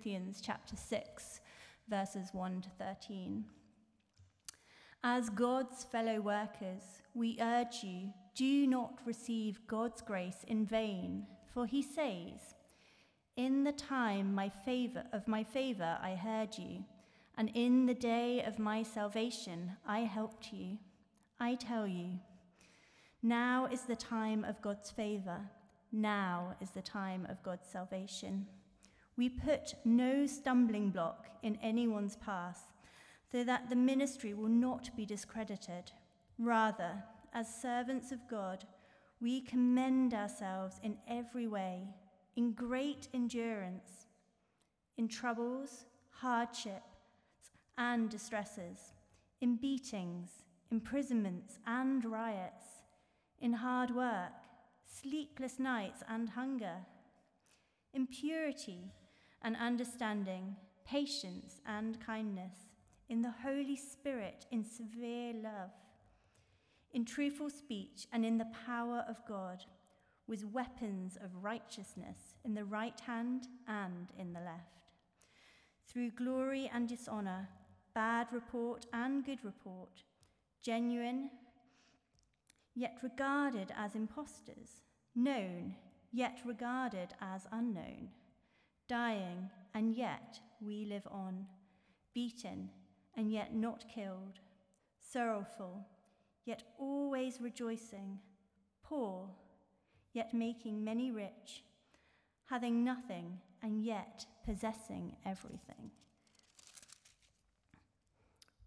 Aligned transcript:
Corinthians 0.00 0.40
chapter 0.42 0.76
6, 0.76 1.40
verses 1.86 2.30
1 2.32 2.62
to 2.62 2.70
13. 2.82 3.44
As 5.04 5.28
God's 5.28 5.84
fellow 5.84 6.22
workers, 6.22 7.02
we 7.12 7.36
urge 7.38 7.82
you 7.82 8.08
do 8.34 8.66
not 8.66 8.98
receive 9.04 9.66
God's 9.66 10.00
grace 10.00 10.42
in 10.48 10.64
vain, 10.64 11.26
for 11.52 11.66
he 11.66 11.82
says, 11.82 12.54
In 13.36 13.64
the 13.64 13.72
time 13.72 14.34
my 14.34 14.48
favor 14.48 15.04
of 15.12 15.28
my 15.28 15.44
favor 15.44 15.98
I 16.02 16.14
heard 16.14 16.56
you, 16.56 16.82
and 17.36 17.50
in 17.52 17.84
the 17.84 17.92
day 17.92 18.42
of 18.42 18.58
my 18.58 18.82
salvation 18.82 19.72
I 19.86 20.00
helped 20.00 20.50
you. 20.50 20.78
I 21.38 21.56
tell 21.56 21.86
you, 21.86 22.20
now 23.22 23.68
is 23.70 23.82
the 23.82 23.96
time 23.96 24.44
of 24.44 24.62
God's 24.62 24.90
favor. 24.90 25.40
Now 25.92 26.54
is 26.58 26.70
the 26.70 26.80
time 26.80 27.26
of 27.28 27.42
God's 27.42 27.68
salvation. 27.68 28.46
We 29.20 29.28
put 29.28 29.74
no 29.84 30.26
stumbling 30.26 30.92
block 30.92 31.28
in 31.42 31.58
anyone's 31.62 32.16
path, 32.16 32.72
so 33.30 33.44
that 33.44 33.68
the 33.68 33.76
ministry 33.76 34.32
will 34.32 34.48
not 34.48 34.96
be 34.96 35.04
discredited. 35.04 35.92
Rather, 36.38 37.04
as 37.34 37.60
servants 37.60 38.12
of 38.12 38.26
God, 38.30 38.64
we 39.20 39.42
commend 39.42 40.14
ourselves 40.14 40.80
in 40.82 40.96
every 41.06 41.46
way, 41.46 41.82
in 42.34 42.52
great 42.52 43.08
endurance, 43.12 44.06
in 44.96 45.06
troubles, 45.06 45.84
hardships, 46.08 46.80
and 47.76 48.08
distresses, 48.08 48.94
in 49.42 49.56
beatings, 49.56 50.30
imprisonments, 50.70 51.58
and 51.66 52.06
riots, 52.06 52.64
in 53.38 53.52
hard 53.52 53.94
work, 53.94 54.32
sleepless 54.86 55.58
nights, 55.58 56.02
and 56.08 56.30
hunger, 56.30 56.76
in 57.92 58.06
purity 58.06 58.92
and 59.42 59.56
understanding, 59.56 60.56
patience 60.84 61.60
and 61.66 62.00
kindness, 62.04 62.54
in 63.08 63.22
the 63.22 63.34
Holy 63.42 63.76
Spirit, 63.76 64.46
in 64.50 64.64
severe 64.64 65.32
love, 65.34 65.70
in 66.92 67.04
truthful 67.04 67.50
speech, 67.50 68.06
and 68.12 68.24
in 68.24 68.38
the 68.38 68.52
power 68.66 69.04
of 69.08 69.26
God, 69.26 69.64
with 70.26 70.44
weapons 70.44 71.16
of 71.16 71.42
righteousness 71.42 72.36
in 72.44 72.54
the 72.54 72.64
right 72.64 73.00
hand 73.00 73.48
and 73.66 74.12
in 74.18 74.32
the 74.32 74.40
left. 74.40 74.92
Through 75.88 76.12
glory 76.12 76.70
and 76.72 76.88
dishonor, 76.88 77.48
bad 77.94 78.28
report 78.32 78.86
and 78.92 79.24
good 79.24 79.44
report, 79.44 80.04
genuine, 80.62 81.30
yet 82.76 82.98
regarded 83.02 83.72
as 83.76 83.96
impostors, 83.96 84.82
known, 85.16 85.74
yet 86.12 86.38
regarded 86.44 87.08
as 87.20 87.46
unknown 87.50 88.10
dying, 88.90 89.48
and 89.72 89.94
yet 89.94 90.40
we 90.60 90.84
live 90.84 91.06
on, 91.08 91.46
beaten, 92.12 92.68
and 93.16 93.30
yet 93.30 93.54
not 93.54 93.84
killed, 93.88 94.40
sorrowful, 94.98 95.86
yet 96.44 96.64
always 96.76 97.40
rejoicing, 97.40 98.18
poor, 98.82 99.28
yet 100.12 100.34
making 100.34 100.82
many 100.82 101.12
rich, 101.12 101.62
having 102.46 102.82
nothing, 102.82 103.38
and 103.62 103.84
yet 103.84 104.26
possessing 104.44 105.14
everything. 105.24 105.92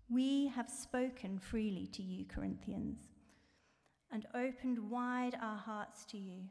We 0.09 0.47
have 0.55 0.69
spoken 0.69 1.37
freely 1.37 1.87
to 1.87 2.01
you, 2.01 2.23
Corinthians, 2.33 3.09
and 4.09 4.25
opened 4.33 4.89
wide 4.89 5.35
our 5.41 5.57
hearts 5.57 6.05
to 6.05 6.17
you. 6.17 6.43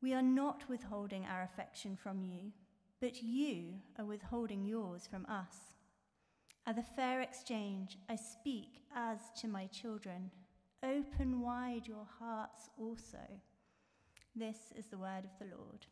We 0.00 0.14
are 0.14 0.22
not 0.22 0.68
withholding 0.68 1.24
our 1.24 1.42
affection 1.42 1.96
from 1.96 2.22
you, 2.22 2.52
but 3.00 3.22
you 3.22 3.74
are 3.98 4.04
withholding 4.04 4.64
yours 4.64 5.06
from 5.10 5.26
us. 5.26 5.56
At 6.66 6.76
the 6.76 6.82
fair 6.82 7.22
exchange, 7.22 7.96
I 8.08 8.16
speak 8.16 8.82
as 8.94 9.18
to 9.40 9.48
my 9.48 9.66
children. 9.66 10.30
Open 10.82 11.40
wide 11.40 11.86
your 11.86 12.06
hearts 12.18 12.68
also. 12.78 13.18
This 14.36 14.72
is 14.76 14.86
the 14.86 14.98
word 14.98 15.24
of 15.24 15.38
the 15.38 15.56
Lord. 15.56 15.86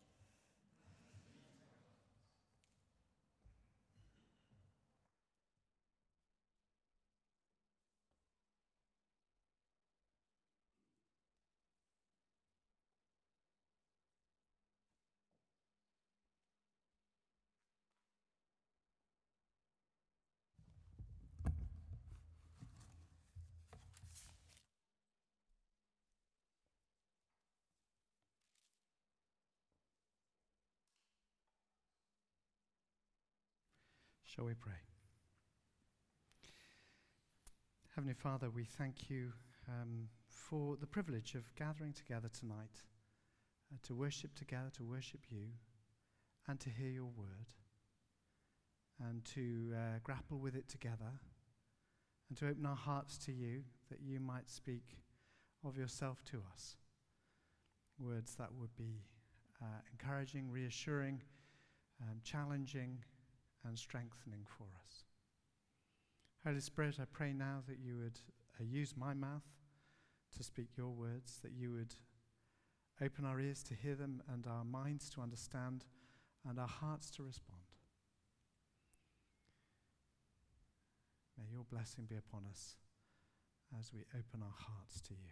Shall 34.29 34.45
we 34.45 34.53
pray? 34.53 34.75
Heavenly 37.95 38.13
Father, 38.13 38.51
we 38.51 38.65
thank 38.65 39.09
you 39.09 39.33
um, 39.67 40.09
for 40.29 40.77
the 40.77 40.87
privilege 40.87 41.35
of 41.35 41.55
gathering 41.55 41.95
together 41.95 42.29
tonight 42.39 42.85
uh, 43.73 43.79
to 43.85 43.95
worship 43.95 44.35
together, 44.35 44.71
to 44.77 44.85
worship 44.85 45.21
you, 45.31 45.47
and 46.47 46.61
to 46.61 46.69
hear 46.69 46.91
your 46.91 47.07
word, 47.17 47.55
and 49.01 49.25
to 49.25 49.73
uh, 49.75 49.99
grapple 50.05 50.39
with 50.39 50.55
it 50.55 50.69
together, 50.69 51.21
and 52.29 52.37
to 52.37 52.49
open 52.49 52.67
our 52.67 52.77
hearts 52.77 53.17
to 53.25 53.33
you 53.33 53.63
that 53.89 54.03
you 54.03 54.21
might 54.21 54.51
speak 54.51 54.99
of 55.65 55.79
yourself 55.79 56.23
to 56.27 56.43
us. 56.53 56.77
Words 57.99 58.35
that 58.35 58.53
would 58.61 58.77
be 58.77 59.07
uh, 59.63 59.81
encouraging, 59.91 60.51
reassuring, 60.51 61.23
um, 62.03 62.19
challenging 62.23 62.99
and 63.65 63.79
strengthening 63.79 64.47
for 64.47 64.67
us. 64.85 65.05
Holy 66.45 66.61
Spirit, 66.61 66.99
I 67.01 67.05
pray 67.11 67.33
now 67.33 67.63
that 67.69 67.79
you 67.79 67.99
would 67.99 68.21
uh, 68.61 68.65
use 68.65 68.95
my 68.97 69.15
mouth 69.15 69.45
to 70.37 70.43
speak 70.43 70.77
your 70.77 70.91
words, 70.91 71.41
that 71.43 71.53
you 71.53 71.73
would 71.73 71.95
open 73.03 73.25
our 73.25 73.41
ears 73.41 73.63
to 73.65 73.75
hear 73.75 73.95
them 73.95 74.23
and 74.33 74.47
our 74.47 74.65
minds 74.65 75.11
to 75.11 75.21
understand 75.21 75.85
and 76.49 76.59
our 76.59 76.69
hearts 76.69 77.11
to 77.13 77.23
respond. 77.23 77.63
May 81.39 81.45
your 81.53 81.65
blessing 81.71 82.07
be 82.09 82.17
upon 82.17 82.45
us 82.51 82.77
as 83.79 83.93
we 83.93 84.01
open 84.15 84.43
our 84.43 84.55
hearts 84.57 85.01
to 85.03 85.15
you. 85.15 85.31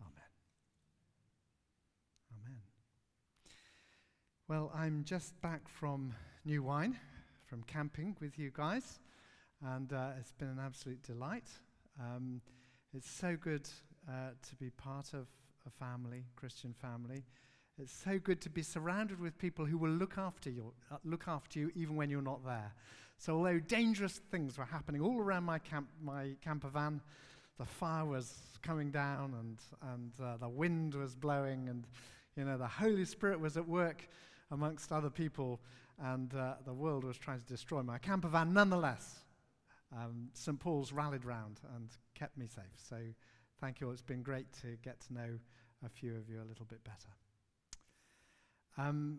Amen. 0.00 0.30
Amen. 2.36 2.60
Well, 4.48 4.72
I'm 4.74 5.04
just 5.04 5.40
back 5.40 5.68
from 5.68 6.14
New 6.46 6.62
Wine, 6.62 6.96
from 7.44 7.62
camping 7.64 8.16
with 8.18 8.38
you 8.38 8.50
guys, 8.54 8.98
and 9.62 9.92
uh, 9.92 10.12
it's 10.18 10.32
been 10.32 10.48
an 10.48 10.58
absolute 10.58 11.02
delight. 11.02 11.44
Um, 12.00 12.40
it's 12.94 13.10
so 13.10 13.36
good 13.36 13.68
uh, 14.08 14.30
to 14.48 14.56
be 14.56 14.70
part 14.70 15.12
of 15.12 15.26
a 15.66 15.70
family, 15.70 16.24
Christian 16.36 16.72
family. 16.72 17.24
It's 17.78 17.92
so 17.92 18.18
good 18.18 18.40
to 18.40 18.48
be 18.48 18.62
surrounded 18.62 19.20
with 19.20 19.36
people 19.36 19.66
who 19.66 19.76
will 19.76 19.90
look 19.90 20.16
after 20.16 20.48
you, 20.48 20.72
uh, 20.90 20.96
look 21.04 21.24
after 21.28 21.58
you 21.58 21.70
even 21.74 21.94
when 21.94 22.08
you're 22.08 22.22
not 22.22 22.42
there. 22.42 22.72
So, 23.18 23.36
although 23.36 23.58
dangerous 23.58 24.22
things 24.30 24.56
were 24.56 24.64
happening 24.64 25.02
all 25.02 25.18
around 25.18 25.44
my 25.44 25.58
camp, 25.58 25.90
my 26.02 26.36
camper 26.42 26.68
van, 26.68 27.02
the 27.58 27.66
fire 27.66 28.06
was 28.06 28.34
coming 28.62 28.90
down 28.90 29.34
and 29.38 29.58
and 29.92 30.12
uh, 30.22 30.38
the 30.38 30.48
wind 30.48 30.94
was 30.94 31.14
blowing, 31.14 31.68
and 31.68 31.84
you 32.34 32.46
know 32.46 32.56
the 32.56 32.66
Holy 32.66 33.04
Spirit 33.04 33.40
was 33.40 33.58
at 33.58 33.68
work 33.68 34.08
amongst 34.50 34.90
other 34.90 35.10
people, 35.10 35.60
and 36.00 36.34
uh, 36.34 36.54
the 36.64 36.72
world 36.72 37.04
was 37.04 37.18
trying 37.18 37.40
to 37.40 37.46
destroy 37.46 37.82
my 37.82 37.98
camper 37.98 38.28
van. 38.28 38.52
Nonetheless, 38.52 39.20
um, 39.96 40.28
St. 40.32 40.58
Paul's 40.58 40.92
rallied 40.92 41.24
round 41.24 41.60
and 41.76 41.90
kept 42.14 42.36
me 42.36 42.46
safe. 42.46 42.64
So 42.76 42.96
thank 43.60 43.80
you. 43.80 43.86
all. 43.86 43.92
It's 43.92 44.02
been 44.02 44.22
great 44.22 44.52
to 44.62 44.76
get 44.82 45.00
to 45.02 45.12
know 45.12 45.38
a 45.84 45.88
few 45.88 46.16
of 46.16 46.28
you 46.28 46.40
a 46.40 46.46
little 46.48 46.66
bit 46.66 46.82
better. 46.84 47.08
Um, 48.78 49.18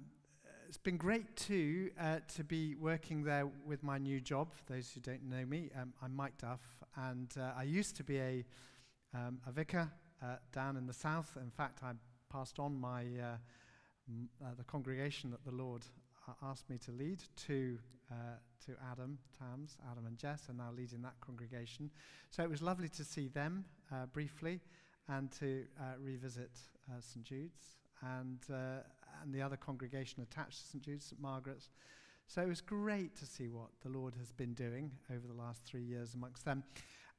it's 0.68 0.78
been 0.78 0.98
great 0.98 1.36
too 1.36 1.92
uh, 2.00 2.20
to 2.36 2.44
be 2.44 2.76
working 2.76 3.24
there 3.24 3.46
with 3.66 3.84
my 3.84 3.98
new 3.98 4.22
job. 4.22 4.54
For 4.54 4.74
those 4.74 4.90
who 4.92 5.02
don't 5.02 5.24
know 5.24 5.46
me, 5.46 5.70
um, 5.80 5.94
I'm 6.02 6.16
Mike 6.16 6.38
Duff, 6.38 6.62
and 6.96 7.32
uh, 7.38 7.52
I 7.58 7.64
used 7.64 7.98
to 7.98 8.04
be 8.04 8.20
a, 8.20 8.46
um, 9.14 9.40
a 9.46 9.52
vicar 9.52 9.92
uh, 10.24 10.38
down 10.54 10.78
in 10.78 10.88
the 10.88 10.94
south. 10.94 11.38
In 11.42 11.52
fact, 11.52 11.80
I 11.84 11.92
passed 12.32 12.58
on 12.58 12.80
my 12.80 13.04
uh, 13.22 13.36
uh, 14.44 14.54
the 14.58 14.64
congregation 14.64 15.30
that 15.32 15.44
the 15.44 15.52
Lord 15.52 15.84
asked 16.44 16.70
me 16.70 16.78
to 16.80 16.92
lead 16.92 17.24
to, 17.48 17.78
uh, 18.12 18.16
to 18.66 18.76
Adam 18.92 19.18
Tams, 19.38 19.78
Adam 19.92 20.06
and 20.06 20.18
Jess, 20.18 20.50
are 20.50 20.54
now 20.54 20.70
leading 20.76 21.02
that 21.02 21.20
congregation. 21.22 21.90
So 22.30 22.44
it 22.44 22.50
was 22.50 22.62
lovely 22.62 22.90
to 22.90 23.04
see 23.04 23.28
them 23.28 23.66
uh, 23.92 24.06
briefly 24.08 24.60
and 25.08 25.32
to 25.40 25.66
uh, 25.80 25.98
revisit 26.00 26.52
St. 27.00 27.26
Jude's. 27.26 27.78
And 28.02 28.40
and 29.22 29.34
the 29.34 29.42
other 29.42 29.58
congregation 29.58 30.22
attached 30.22 30.60
to 30.60 30.68
St. 30.68 30.84
Jude's, 30.84 31.06
St. 31.06 31.22
Margaret's. 31.22 31.70
So 32.28 32.42
it 32.42 32.48
was 32.48 32.62
great 32.62 33.16
to 33.18 33.26
see 33.26 33.50
what 33.50 33.70
the 33.84 33.90
Lord 33.90 34.16
has 34.16 34.32
been 34.32 34.54
doing 34.54 34.92
over 35.14 35.28
the 35.28 35.34
last 35.34 35.64
three 35.66 35.84
years 35.84 36.14
amongst 36.14 36.46
them. 36.46 36.64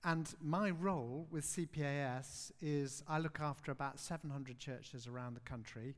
And 0.04 0.32
my 0.40 0.70
role 0.70 1.28
with 1.30 1.44
CPAS 1.44 2.50
is 2.60 3.02
I 3.06 3.18
look 3.18 3.38
after 3.40 3.70
about 3.70 4.00
700 4.00 4.58
churches 4.58 5.06
around 5.06 5.34
the 5.34 5.40
country, 5.40 5.94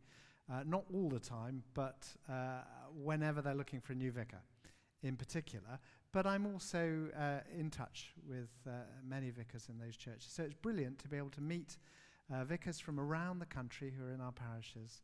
uh, 0.52 0.62
not 0.66 0.84
all 0.92 1.08
the 1.08 1.20
time, 1.20 1.62
but 1.74 2.06
uh, 2.28 2.62
whenever 2.94 3.42
they're 3.42 3.54
looking 3.54 3.80
for 3.80 3.92
a 3.92 3.96
new 3.96 4.12
vicar 4.12 4.40
in 5.02 5.16
particular. 5.16 5.78
But 6.12 6.26
I'm 6.26 6.46
also 6.46 7.08
uh, 7.18 7.40
in 7.56 7.70
touch 7.70 8.12
with 8.26 8.50
uh, 8.66 8.72
many 9.06 9.30
vicars 9.30 9.68
in 9.68 9.78
those 9.78 9.96
churches. 9.96 10.28
So 10.28 10.42
it's 10.42 10.54
brilliant 10.54 10.98
to 11.00 11.08
be 11.08 11.16
able 11.16 11.30
to 11.30 11.40
meet 11.40 11.76
uh, 12.32 12.44
vicars 12.44 12.80
from 12.80 12.98
around 12.98 13.38
the 13.38 13.46
country 13.46 13.92
who 13.96 14.06
are 14.06 14.12
in 14.12 14.20
our 14.20 14.32
parishes 14.32 15.02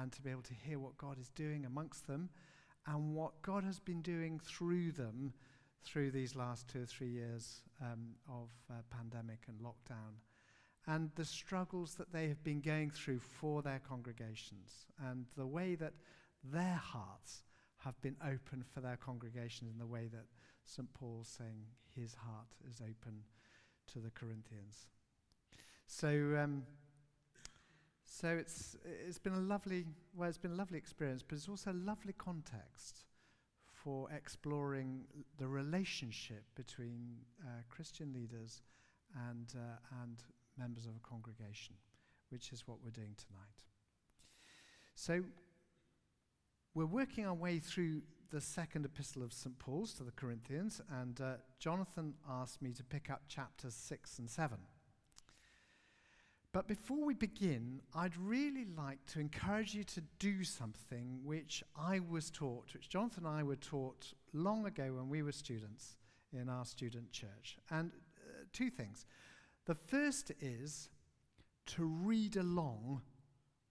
and 0.00 0.12
to 0.12 0.22
be 0.22 0.30
able 0.30 0.42
to 0.42 0.54
hear 0.54 0.78
what 0.78 0.96
God 0.96 1.18
is 1.18 1.28
doing 1.30 1.66
amongst 1.66 2.06
them 2.06 2.30
and 2.86 3.14
what 3.14 3.40
God 3.42 3.64
has 3.64 3.80
been 3.80 4.02
doing 4.02 4.38
through 4.38 4.92
them 4.92 5.34
through 5.84 6.10
these 6.10 6.34
last 6.34 6.68
two 6.68 6.82
or 6.82 6.86
three 6.86 7.10
years 7.10 7.60
um, 7.80 8.14
of 8.28 8.48
uh, 8.70 8.74
pandemic 8.90 9.40
and 9.48 9.58
lockdown, 9.60 10.16
and 10.86 11.10
the 11.14 11.24
struggles 11.24 11.94
that 11.94 12.12
they 12.12 12.28
have 12.28 12.42
been 12.44 12.60
going 12.60 12.90
through 12.90 13.18
for 13.18 13.62
their 13.62 13.80
congregations, 13.86 14.86
and 15.10 15.26
the 15.36 15.46
way 15.46 15.74
that 15.74 15.94
their 16.42 16.80
hearts 16.82 17.42
have 17.78 18.00
been 18.02 18.16
open 18.22 18.64
for 18.72 18.80
their 18.80 18.96
congregations 18.96 19.70
in 19.70 19.78
the 19.78 19.86
way 19.86 20.08
that 20.08 20.26
St. 20.64 20.92
Paul's 20.94 21.28
saying 21.28 21.66
his 21.94 22.14
heart 22.14 22.48
is 22.68 22.80
open 22.80 23.22
to 23.92 23.98
the 23.98 24.10
Corinthians. 24.10 24.88
So, 25.86 26.08
um, 26.42 26.64
so 28.04 28.28
it's, 28.28 28.76
it's 28.84 29.18
been 29.18 29.34
a 29.34 29.40
lovely, 29.40 29.84
well, 30.14 30.28
it's 30.28 30.38
been 30.38 30.52
a 30.52 30.56
lovely 30.56 30.78
experience, 30.78 31.22
but 31.22 31.36
it's 31.36 31.48
also 31.48 31.72
a 31.72 31.74
lovely 31.74 32.14
context 32.14 33.04
for 33.66 34.10
exploring 34.10 35.04
the 35.38 35.46
relationship 35.46 36.44
between 36.54 37.16
uh, 37.42 37.62
Christian 37.68 38.12
leaders 38.14 38.62
and, 39.28 39.52
uh, 39.54 40.02
and 40.02 40.22
members 40.58 40.86
of 40.86 40.92
a 40.96 41.08
congregation, 41.08 41.76
which 42.30 42.52
is 42.52 42.66
what 42.66 42.78
we're 42.82 42.90
doing 42.90 43.16
tonight. 43.16 43.64
So, 44.94 45.24
we're 46.74 46.86
working 46.86 47.26
our 47.26 47.34
way 47.34 47.58
through 47.58 48.02
the 48.30 48.40
second 48.40 48.84
epistle 48.84 49.22
of 49.22 49.32
St. 49.32 49.56
Paul's 49.58 49.94
to 49.94 50.02
the 50.02 50.10
Corinthians, 50.10 50.80
and 51.00 51.20
uh, 51.20 51.34
Jonathan 51.58 52.14
asked 52.28 52.60
me 52.60 52.72
to 52.72 52.82
pick 52.82 53.10
up 53.10 53.22
chapters 53.28 53.74
6 53.74 54.18
and 54.18 54.28
7. 54.28 54.58
But 56.54 56.68
before 56.68 57.04
we 57.04 57.14
begin, 57.14 57.80
I'd 57.94 58.16
really 58.16 58.64
like 58.76 59.04
to 59.06 59.18
encourage 59.18 59.74
you 59.74 59.82
to 59.84 60.00
do 60.20 60.44
something 60.44 61.18
which 61.24 61.64
I 61.76 61.98
was 61.98 62.30
taught, 62.30 62.72
which 62.72 62.88
Jonathan 62.88 63.26
and 63.26 63.36
I 63.36 63.42
were 63.42 63.56
taught 63.56 64.14
long 64.32 64.64
ago 64.64 64.92
when 64.94 65.08
we 65.08 65.22
were 65.22 65.32
students 65.32 65.96
in 66.32 66.48
our 66.48 66.64
student 66.64 67.10
church. 67.10 67.58
And 67.70 67.90
uh, 68.18 68.44
two 68.52 68.70
things. 68.70 69.04
The 69.66 69.74
first 69.74 70.30
is 70.40 70.90
to 71.66 71.84
read 71.84 72.36
along 72.36 73.02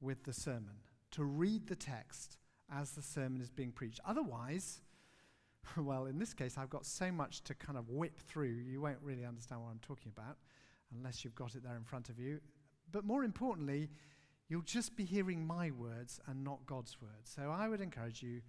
with 0.01 0.23
the 0.23 0.33
sermon, 0.33 0.75
to 1.11 1.23
read 1.23 1.67
the 1.67 1.75
text 1.75 2.37
as 2.71 2.91
the 2.91 3.01
sermon 3.01 3.41
is 3.41 3.51
being 3.51 3.71
preached. 3.71 3.99
Otherwise, 4.05 4.81
well, 5.77 6.05
in 6.05 6.17
this 6.17 6.33
case, 6.33 6.57
I've 6.57 6.69
got 6.69 6.85
so 6.85 7.11
much 7.11 7.43
to 7.43 7.53
kind 7.53 7.77
of 7.77 7.89
whip 7.89 8.19
through, 8.19 8.63
you 8.67 8.81
won't 8.81 8.99
really 9.01 9.25
understand 9.25 9.61
what 9.61 9.69
I'm 9.69 9.79
talking 9.81 10.11
about 10.15 10.37
unless 10.95 11.23
you've 11.23 11.35
got 11.35 11.55
it 11.55 11.63
there 11.63 11.75
in 11.75 11.83
front 11.83 12.09
of 12.09 12.19
you. 12.19 12.39
But 12.91 13.05
more 13.05 13.23
importantly, 13.23 13.89
you'll 14.47 14.61
just 14.61 14.95
be 14.95 15.05
hearing 15.05 15.45
my 15.45 15.71
words 15.71 16.19
and 16.27 16.43
not 16.43 16.65
God's 16.65 17.01
words. 17.01 17.31
So 17.35 17.51
I 17.51 17.67
would 17.67 17.81
encourage 17.81 18.21
you 18.21 18.41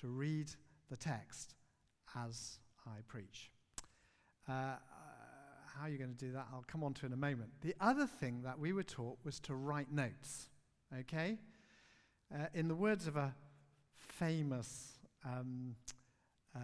to 0.00 0.08
read 0.08 0.50
the 0.90 0.96
text 0.96 1.54
as 2.14 2.58
I 2.86 3.00
preach. 3.06 3.50
Uh, 4.48 4.76
how 5.78 5.86
are 5.86 5.88
you 5.88 5.98
going 5.98 6.14
to 6.14 6.24
do 6.24 6.32
that? 6.32 6.46
I'll 6.52 6.64
come 6.66 6.82
on 6.82 6.94
to 6.94 7.06
in 7.06 7.12
a 7.12 7.16
moment. 7.16 7.50
The 7.60 7.74
other 7.80 8.06
thing 8.06 8.42
that 8.42 8.58
we 8.58 8.72
were 8.72 8.82
taught 8.82 9.18
was 9.24 9.38
to 9.40 9.54
write 9.54 9.92
notes. 9.92 10.48
Okay? 11.00 11.38
Uh, 12.34 12.46
in 12.54 12.68
the 12.68 12.74
words 12.74 13.06
of 13.06 13.16
a 13.16 13.34
famous 13.98 14.98
um, 15.24 15.76
uh, 16.54 16.58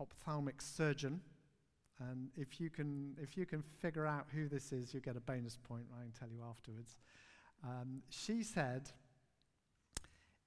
ophthalmic 0.00 0.60
surgeon, 0.60 1.20
and 2.10 2.30
if 2.36 2.60
you 2.60 2.68
can, 2.68 3.16
if 3.20 3.36
you 3.36 3.46
can 3.46 3.62
figure 3.62 4.06
out 4.06 4.26
who 4.34 4.48
this 4.48 4.72
is, 4.72 4.92
you 4.92 5.00
get 5.00 5.16
a 5.16 5.20
bonus 5.20 5.56
point. 5.56 5.84
I 5.98 6.02
can 6.02 6.12
tell 6.12 6.28
you 6.28 6.42
afterwards. 6.48 6.96
Um, 7.64 8.02
she 8.10 8.42
said, 8.42 8.90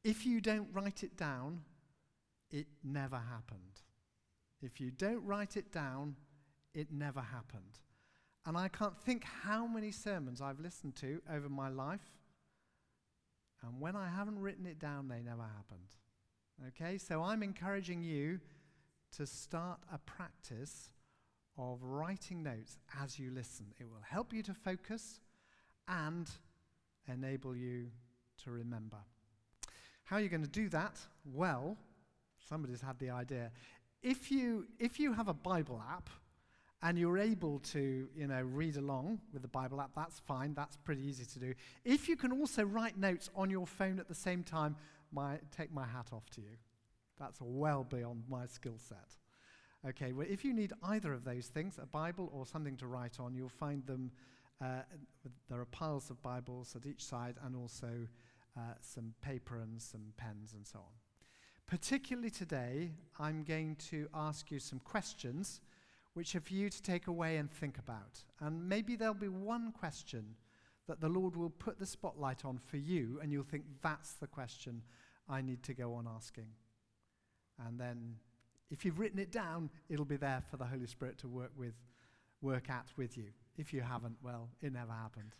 if 0.04 0.26
you 0.26 0.42
don't 0.42 0.68
write 0.74 1.04
it 1.04 1.18
down, 1.18 1.62
it 2.52 2.68
never 2.84 3.18
happened. 3.18 3.82
If 4.62 4.80
you 4.80 4.92
don't 4.92 5.26
write 5.26 5.58
it 5.58 5.72
down, 5.72 6.16
it 6.76 6.92
never 6.92 7.22
happened. 7.22 7.80
And 8.46 8.56
I 8.56 8.68
can't 8.68 8.98
think 8.98 9.24
how 9.24 9.66
many 9.66 9.92
sermons 9.92 10.42
I've 10.42 10.60
listened 10.60 10.96
to 10.98 11.22
over 11.32 11.50
my 11.50 11.70
life, 11.70 12.12
and 13.64 13.82
when 13.82 13.96
I 13.96 14.08
haven't 14.08 14.40
written 14.40 14.68
it 14.68 14.78
down, 14.78 15.08
they 15.08 15.22
never 15.24 15.42
happened. 15.42 15.96
Okay, 16.68 17.00
so 17.00 17.24
I'm 17.24 17.42
encouraging 17.42 18.04
you 18.04 18.40
to 19.18 19.26
start 19.26 19.80
a 19.92 19.98
practice 19.98 20.92
of 21.58 21.82
writing 21.82 22.44
notes 22.44 22.78
as 23.02 23.18
you 23.18 23.32
listen. 23.32 23.66
It 23.80 23.90
will 23.90 24.04
help 24.08 24.34
you 24.34 24.44
to 24.44 24.54
focus 24.54 25.22
and 25.88 26.30
enable 27.12 27.56
you 27.56 27.88
to 28.44 28.52
remember. 28.52 28.98
How 30.04 30.18
are 30.18 30.22
you 30.22 30.30
going 30.30 30.44
to 30.44 30.50
do 30.50 30.70
that? 30.70 31.00
Well, 31.26 31.78
somebody's 32.48 32.82
had 32.82 33.00
the 33.00 33.10
idea. 33.10 33.52
If 34.04 34.32
you, 34.32 34.68
if 34.80 35.00
you 35.00 35.14
have 35.14 35.28
a 35.28 35.34
Bible 35.34 35.82
app 35.90 36.10
and 36.82 36.98
you're 37.00 37.18
able 37.18 37.60
to, 37.60 38.08
you 38.16 38.28
know, 38.28 38.42
read 38.42 38.78
along 38.78 39.20
with 39.34 39.42
the 39.42 39.48
Bible 39.48 39.82
app, 39.82 39.92
that's 39.96 40.20
fine. 40.20 40.54
That's 40.54 40.78
pretty 40.78 41.02
easy 41.02 41.26
to 41.26 41.40
do. 41.40 41.54
If 41.84 42.08
you 42.08 42.16
can 42.16 42.32
also 42.32 42.64
write 42.64 42.98
notes 42.98 43.30
on 43.36 43.50
your 43.50 43.66
phone 43.66 44.00
at 44.00 44.08
the 44.08 44.16
same 44.16 44.44
time, 44.44 44.76
my, 45.12 45.40
take 45.56 45.74
my 45.74 45.86
hat 45.86 46.08
off 46.12 46.30
to 46.32 46.42
you. 46.42 46.58
That's 47.20 47.40
well 47.42 47.84
beyond 47.84 48.24
my 48.30 48.46
skill 48.46 48.78
set. 48.78 49.16
Okay, 49.88 50.12
well, 50.12 50.28
if 50.30 50.44
you 50.44 50.54
need 50.54 50.74
either 50.84 51.14
of 51.14 51.24
those 51.24 51.48
things, 51.48 51.80
a 51.82 51.86
Bible 51.86 52.30
or 52.34 52.46
something 52.46 52.76
to 52.78 52.88
write 52.88 53.20
on, 53.20 53.36
you'll 53.36 53.50
find 53.50 53.86
them. 53.86 54.12
Uh, 54.62 54.82
there 55.50 55.60
are 55.60 55.66
piles 55.66 56.10
of 56.10 56.22
Bibles 56.22 56.76
at 56.76 56.86
each 56.86 57.04
side 57.04 57.36
and 57.46 57.56
also 57.56 57.90
uh, 58.58 58.62
some 58.82 59.14
paper 59.22 59.58
and 59.58 59.82
some 59.82 60.14
pens 60.18 60.54
and 60.54 60.66
so 60.66 60.80
on. 60.80 60.94
Particularly 61.68 62.30
today, 62.30 62.92
I'm 63.20 63.44
going 63.44 63.76
to 63.90 64.08
ask 64.14 64.52
you 64.52 64.60
some 64.60 64.80
questions 64.80 65.62
which 66.16 66.36
are 66.36 66.42
for 66.42 66.54
you 66.54 66.70
to 66.70 66.82
take 66.82 67.08
away 67.08 67.38
and 67.38 67.52
think 67.52 67.78
about. 67.78 68.24
And 68.40 68.68
maybe 68.68 68.96
there'll 68.96 69.14
be 69.14 69.28
one 69.28 69.72
question 69.72 70.36
that 70.88 71.02
the 71.02 71.10
Lord 71.10 71.36
will 71.36 71.50
put 71.50 71.78
the 71.78 71.86
spotlight 71.86 72.46
on 72.46 72.58
for 72.58 72.78
you, 72.78 73.20
and 73.22 73.32
you'll 73.32 73.44
think, 73.44 73.66
that's 73.82 74.14
the 74.14 74.28
question 74.28 74.82
I 75.30 75.42
need 75.42 75.62
to 75.64 75.74
go 75.74 75.94
on 75.94 76.08
asking. 76.08 76.48
And 77.66 77.80
then 77.80 78.16
if 78.72 78.86
you've 78.86 79.00
written 79.00 79.20
it 79.20 79.32
down, 79.32 79.70
it'll 79.90 80.06
be 80.06 80.16
there 80.16 80.42
for 80.50 80.58
the 80.58 80.66
Holy 80.66 80.88
Spirit 80.88 81.18
to 81.20 81.28
work 81.28 81.52
with, 81.58 81.76
work 82.42 82.70
at 82.70 82.88
with 82.98 83.18
you. 83.18 83.28
If 83.58 83.74
you 83.74 83.82
haven't, 83.82 84.16
well, 84.24 84.50
it 84.62 84.74
never 84.74 84.92
happened. 84.92 85.36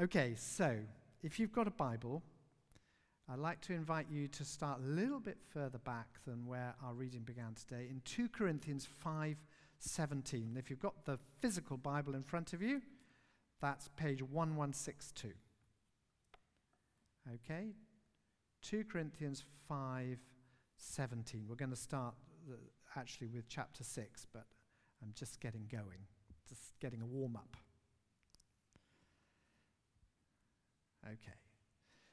Okay, 0.00 0.34
so 0.36 0.78
if 1.22 1.38
you've 1.38 1.52
got 1.52 1.66
a 1.68 1.72
Bible, 1.72 2.22
I'd 3.32 3.38
like 3.38 3.62
to 3.62 3.72
invite 3.72 4.08
you 4.10 4.28
to 4.28 4.44
start 4.44 4.80
a 4.80 4.86
little 4.86 5.18
bit 5.18 5.38
further 5.54 5.78
back 5.78 6.06
than 6.26 6.44
where 6.44 6.74
our 6.84 6.92
reading 6.92 7.22
began 7.22 7.54
today 7.54 7.88
in 7.88 8.02
2 8.04 8.28
Corinthians 8.28 8.86
5:17. 9.02 10.58
If 10.58 10.68
you've 10.68 10.78
got 10.78 11.06
the 11.06 11.18
physical 11.40 11.78
Bible 11.78 12.14
in 12.14 12.24
front 12.24 12.52
of 12.52 12.60
you, 12.60 12.82
that's 13.58 13.88
page 13.96 14.20
1162. 14.20 15.32
Okay? 17.36 17.74
2 18.60 18.84
Corinthians 18.84 19.44
5:17. 19.70 21.46
We're 21.48 21.54
going 21.54 21.70
to 21.70 21.76
start 21.76 22.14
the, 22.46 22.58
actually 22.96 23.28
with 23.28 23.48
chapter 23.48 23.82
6, 23.82 24.26
but 24.30 24.44
I'm 25.02 25.14
just 25.14 25.40
getting 25.40 25.66
going, 25.72 26.06
just 26.46 26.78
getting 26.80 27.00
a 27.00 27.06
warm 27.06 27.36
up. 27.36 27.56
Okay. 31.06 31.38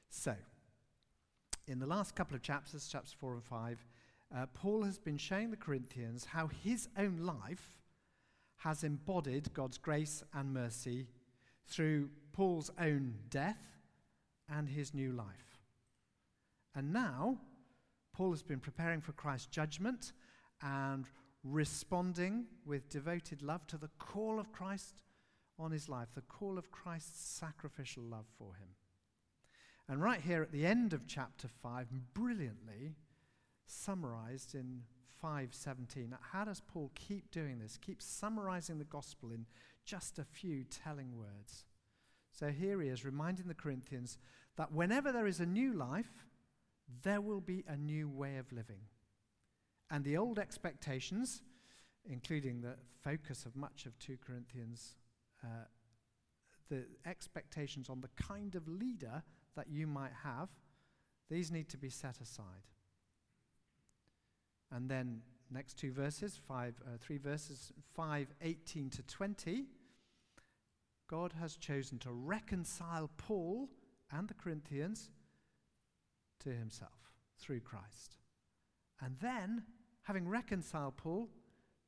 So, 0.08 0.34
in 1.70 1.78
the 1.78 1.86
last 1.86 2.16
couple 2.16 2.34
of 2.34 2.42
chapters, 2.42 2.88
chapters 2.88 3.14
4 3.20 3.34
and 3.34 3.44
5, 3.44 3.86
uh, 4.34 4.46
Paul 4.54 4.82
has 4.82 4.98
been 4.98 5.16
showing 5.16 5.50
the 5.50 5.56
Corinthians 5.56 6.24
how 6.24 6.48
his 6.48 6.88
own 6.98 7.18
life 7.18 7.78
has 8.58 8.82
embodied 8.82 9.54
God's 9.54 9.78
grace 9.78 10.24
and 10.34 10.52
mercy 10.52 11.06
through 11.68 12.10
Paul's 12.32 12.72
own 12.80 13.14
death 13.30 13.62
and 14.52 14.68
his 14.68 14.92
new 14.92 15.12
life. 15.12 15.60
And 16.74 16.92
now, 16.92 17.38
Paul 18.12 18.32
has 18.32 18.42
been 18.42 18.60
preparing 18.60 19.00
for 19.00 19.12
Christ's 19.12 19.46
judgment 19.46 20.12
and 20.62 21.06
responding 21.44 22.46
with 22.66 22.90
devoted 22.90 23.42
love 23.42 23.66
to 23.68 23.78
the 23.78 23.90
call 24.00 24.40
of 24.40 24.50
Christ 24.50 25.02
on 25.56 25.70
his 25.70 25.88
life, 25.88 26.08
the 26.16 26.20
call 26.22 26.58
of 26.58 26.72
Christ's 26.72 27.30
sacrificial 27.30 28.02
love 28.02 28.26
for 28.36 28.54
him. 28.54 28.68
And 29.90 30.00
right 30.00 30.20
here 30.20 30.40
at 30.40 30.52
the 30.52 30.64
end 30.64 30.92
of 30.92 31.08
chapter 31.08 31.48
5, 31.48 32.14
brilliantly 32.14 32.94
summarized 33.66 34.54
in 34.54 34.84
5:17. 35.20 36.16
How 36.20 36.44
does 36.44 36.60
Paul 36.60 36.92
keep 36.94 37.32
doing 37.32 37.58
this? 37.58 37.76
Keep 37.76 38.00
summarizing 38.00 38.78
the 38.78 38.84
gospel 38.84 39.32
in 39.32 39.46
just 39.84 40.20
a 40.20 40.24
few 40.24 40.62
telling 40.62 41.16
words. 41.16 41.66
So 42.30 42.52
here 42.52 42.80
he 42.80 42.88
is 42.88 43.04
reminding 43.04 43.48
the 43.48 43.54
Corinthians 43.54 44.16
that 44.54 44.70
whenever 44.70 45.10
there 45.10 45.26
is 45.26 45.40
a 45.40 45.46
new 45.46 45.72
life, 45.72 46.24
there 47.02 47.20
will 47.20 47.40
be 47.40 47.64
a 47.66 47.76
new 47.76 48.08
way 48.08 48.36
of 48.36 48.52
living. 48.52 48.86
And 49.90 50.04
the 50.04 50.16
old 50.16 50.38
expectations, 50.38 51.42
including 52.04 52.60
the 52.60 52.76
focus 53.00 53.44
of 53.44 53.56
much 53.56 53.86
of 53.86 53.98
2 53.98 54.18
Corinthians, 54.18 54.94
uh, 55.42 55.64
the 56.68 56.86
expectations 57.04 57.88
on 57.88 58.00
the 58.02 58.10
kind 58.10 58.54
of 58.54 58.68
leader 58.68 59.24
that 59.56 59.68
you 59.68 59.86
might 59.86 60.12
have, 60.24 60.48
these 61.28 61.50
need 61.50 61.68
to 61.70 61.78
be 61.78 61.90
set 61.90 62.20
aside. 62.20 62.66
And 64.72 64.88
then 64.88 65.22
next 65.50 65.74
two 65.78 65.92
verses, 65.92 66.40
five, 66.46 66.74
uh, 66.86 66.96
three 66.98 67.18
verses, 67.18 67.72
5, 67.94 68.28
18 68.42 68.90
to 68.90 69.02
20, 69.02 69.66
God 71.08 71.34
has 71.40 71.56
chosen 71.56 71.98
to 72.00 72.12
reconcile 72.12 73.10
Paul 73.16 73.68
and 74.12 74.28
the 74.28 74.34
Corinthians 74.34 75.10
to 76.40 76.50
himself 76.50 77.12
through 77.38 77.60
Christ. 77.60 78.16
And 79.00 79.16
then, 79.20 79.64
having 80.02 80.28
reconciled 80.28 80.96
Paul 80.96 81.28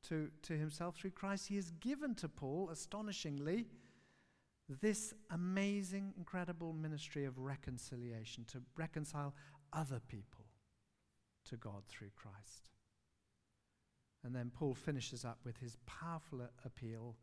to, 0.09 0.29
to 0.43 0.57
himself 0.57 0.95
through 0.95 1.11
Christ, 1.11 1.47
he 1.47 1.55
has 1.55 1.71
given 1.79 2.15
to 2.15 2.27
Paul, 2.27 2.69
astonishingly, 2.69 3.67
this 4.81 5.13
amazing, 5.31 6.13
incredible 6.17 6.73
ministry 6.73 7.25
of 7.25 7.37
reconciliation 7.37 8.45
to 8.51 8.61
reconcile 8.77 9.35
other 9.73 9.99
people 10.07 10.45
to 11.49 11.57
God 11.57 11.83
through 11.89 12.11
Christ. 12.15 12.69
And 14.23 14.33
then 14.33 14.51
Paul 14.53 14.73
finishes 14.73 15.25
up 15.25 15.39
with 15.43 15.57
his 15.57 15.75
powerful 15.85 16.47
appeal 16.63 17.17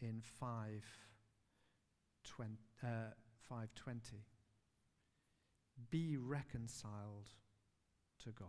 in 0.00 0.20
520. 0.40 2.58
Uh, 2.82 3.12
520. 3.48 4.24
Be 5.90 6.16
reconciled 6.16 7.28
to 8.24 8.30
God. 8.30 8.48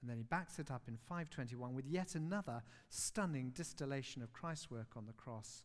And 0.00 0.10
then 0.10 0.16
he 0.16 0.24
backs 0.24 0.58
it 0.58 0.70
up 0.70 0.82
in 0.88 0.96
521 0.96 1.74
with 1.74 1.86
yet 1.86 2.16
another 2.16 2.62
stunning 2.88 3.50
distillation 3.50 4.20
of 4.20 4.32
Christ's 4.32 4.70
work 4.70 4.96
on 4.96 5.06
the 5.06 5.12
cross, 5.12 5.64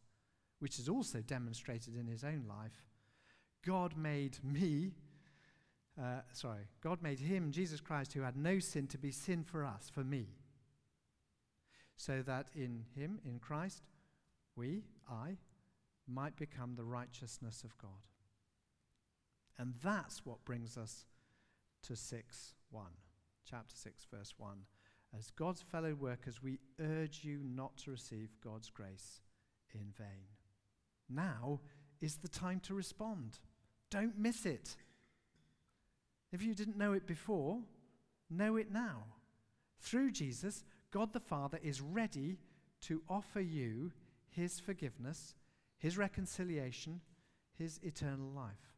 which 0.59 0.79
is 0.79 0.89
also 0.89 1.21
demonstrated 1.21 1.95
in 1.95 2.07
his 2.07 2.23
own 2.23 2.45
life. 2.47 2.83
God 3.65 3.95
made 3.97 4.37
me, 4.43 4.93
uh, 5.99 6.21
sorry, 6.31 6.67
God 6.81 7.01
made 7.01 7.19
him, 7.19 7.51
Jesus 7.51 7.81
Christ, 7.81 8.13
who 8.13 8.21
had 8.21 8.37
no 8.37 8.59
sin, 8.59 8.87
to 8.87 8.97
be 8.97 9.11
sin 9.11 9.43
for 9.43 9.65
us, 9.65 9.89
for 9.93 10.03
me. 10.03 10.27
So 11.95 12.21
that 12.23 12.49
in 12.55 12.85
him, 12.95 13.19
in 13.25 13.39
Christ, 13.39 13.83
we, 14.55 14.83
I, 15.09 15.37
might 16.07 16.35
become 16.37 16.75
the 16.75 16.85
righteousness 16.85 17.63
of 17.63 17.77
God. 17.77 18.07
And 19.59 19.73
that's 19.83 20.25
what 20.25 20.45
brings 20.45 20.77
us 20.77 21.05
to 21.83 21.95
6 21.95 22.53
1, 22.69 22.85
chapter 23.49 23.75
6, 23.75 24.07
verse 24.13 24.33
1. 24.37 24.57
As 25.17 25.31
God's 25.31 25.61
fellow 25.61 25.95
workers, 25.95 26.43
we 26.43 26.59
urge 26.79 27.23
you 27.23 27.39
not 27.43 27.77
to 27.77 27.91
receive 27.91 28.29
God's 28.43 28.69
grace 28.69 29.21
in 29.73 29.93
vain. 29.97 30.36
Now 31.09 31.61
is 32.01 32.17
the 32.17 32.27
time 32.27 32.59
to 32.61 32.73
respond. 32.73 33.39
Don't 33.89 34.17
miss 34.17 34.45
it. 34.45 34.75
If 36.31 36.43
you 36.43 36.53
didn't 36.53 36.77
know 36.77 36.93
it 36.93 37.07
before, 37.07 37.59
know 38.29 38.57
it 38.57 38.71
now. 38.71 39.03
Through 39.79 40.11
Jesus, 40.11 40.63
God 40.91 41.13
the 41.13 41.19
Father 41.19 41.59
is 41.63 41.81
ready 41.81 42.37
to 42.81 43.01
offer 43.09 43.39
you 43.39 43.91
his 44.29 44.59
forgiveness, 44.59 45.35
his 45.77 45.97
reconciliation, 45.97 47.01
his 47.57 47.79
eternal 47.81 48.29
life. 48.29 48.75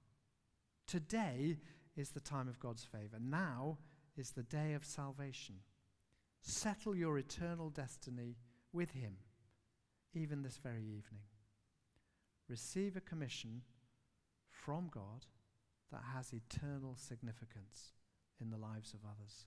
Today 0.87 1.57
is 1.97 2.11
the 2.11 2.19
time 2.19 2.47
of 2.47 2.59
God's 2.59 2.83
favor. 2.83 3.17
Now 3.19 3.77
is 4.15 4.31
the 4.31 4.43
day 4.43 4.73
of 4.73 4.85
salvation. 4.85 5.55
Settle 6.41 6.95
your 6.95 7.17
eternal 7.17 7.69
destiny 7.69 8.37
with 8.71 8.91
him, 8.91 9.17
even 10.13 10.41
this 10.41 10.57
very 10.57 10.83
evening. 10.83 11.21
Receive 12.49 12.97
a 12.97 13.01
commission 13.01 13.61
from 14.49 14.89
God 14.91 15.25
that 15.91 16.01
has 16.15 16.33
eternal 16.33 16.95
significance 16.95 17.93
in 18.41 18.49
the 18.49 18.57
lives 18.57 18.93
of 18.93 18.99
others. 19.05 19.45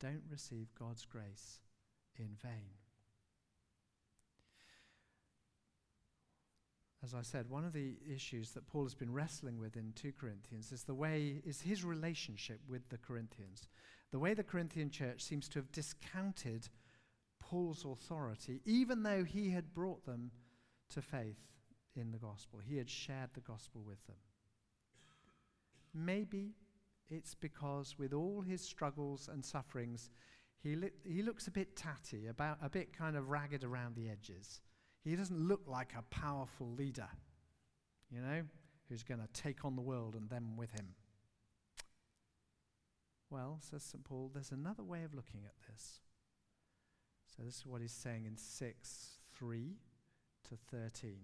Don't 0.00 0.22
receive 0.30 0.74
God's 0.78 1.04
grace 1.04 1.60
in 2.16 2.28
vain. 2.42 2.76
As 7.02 7.14
I 7.14 7.22
said, 7.22 7.48
one 7.48 7.64
of 7.64 7.72
the 7.72 7.94
issues 8.12 8.50
that 8.52 8.66
Paul 8.66 8.82
has 8.82 8.94
been 8.94 9.12
wrestling 9.12 9.58
with 9.58 9.76
in 9.76 9.92
2 9.94 10.12
Corinthians 10.18 10.72
is 10.72 10.82
the 10.82 10.94
way 10.94 11.40
is 11.46 11.60
his 11.60 11.84
relationship 11.84 12.60
with 12.68 12.88
the 12.88 12.98
Corinthians. 12.98 13.68
The 14.10 14.18
way 14.18 14.34
the 14.34 14.42
Corinthian 14.42 14.90
church 14.90 15.22
seems 15.22 15.48
to 15.50 15.60
have 15.60 15.70
discounted 15.70 16.68
Paul's 17.40 17.84
authority, 17.84 18.60
even 18.64 19.04
though 19.04 19.22
he 19.22 19.50
had 19.50 19.74
brought 19.74 20.04
them 20.06 20.32
to 20.90 21.02
faith 21.02 21.38
in 21.96 22.12
the 22.12 22.18
gospel. 22.18 22.60
He 22.66 22.76
had 22.76 22.88
shared 22.88 23.30
the 23.34 23.40
gospel 23.40 23.82
with 23.84 24.04
them. 24.06 24.16
Maybe 25.94 26.54
it's 27.10 27.34
because, 27.34 27.98
with 27.98 28.12
all 28.12 28.42
his 28.42 28.60
struggles 28.60 29.28
and 29.32 29.44
sufferings, 29.44 30.10
he, 30.62 30.76
li- 30.76 30.90
he 31.04 31.22
looks 31.22 31.46
a 31.46 31.50
bit 31.50 31.76
tatty, 31.76 32.26
about, 32.26 32.58
a 32.62 32.68
bit 32.68 32.96
kind 32.96 33.16
of 33.16 33.30
ragged 33.30 33.64
around 33.64 33.96
the 33.96 34.08
edges. 34.08 34.60
He 35.04 35.16
doesn't 35.16 35.38
look 35.48 35.62
like 35.66 35.92
a 35.96 36.02
powerful 36.02 36.70
leader, 36.70 37.08
you 38.10 38.20
know, 38.20 38.42
who's 38.88 39.02
going 39.02 39.20
to 39.20 39.28
take 39.40 39.64
on 39.64 39.76
the 39.76 39.82
world 39.82 40.14
and 40.14 40.28
them 40.28 40.56
with 40.56 40.72
him. 40.72 40.94
Well, 43.30 43.58
says 43.60 43.82
St. 43.82 44.04
Paul, 44.04 44.30
there's 44.32 44.52
another 44.52 44.82
way 44.82 45.04
of 45.04 45.14
looking 45.14 45.40
at 45.44 45.54
this. 45.70 46.00
So, 47.36 47.42
this 47.42 47.56
is 47.56 47.66
what 47.66 47.82
he's 47.82 47.92
saying 47.92 48.24
in 48.24 48.36
6 48.36 49.18
3 49.36 49.76
to 50.48 50.56
13. 50.70 51.16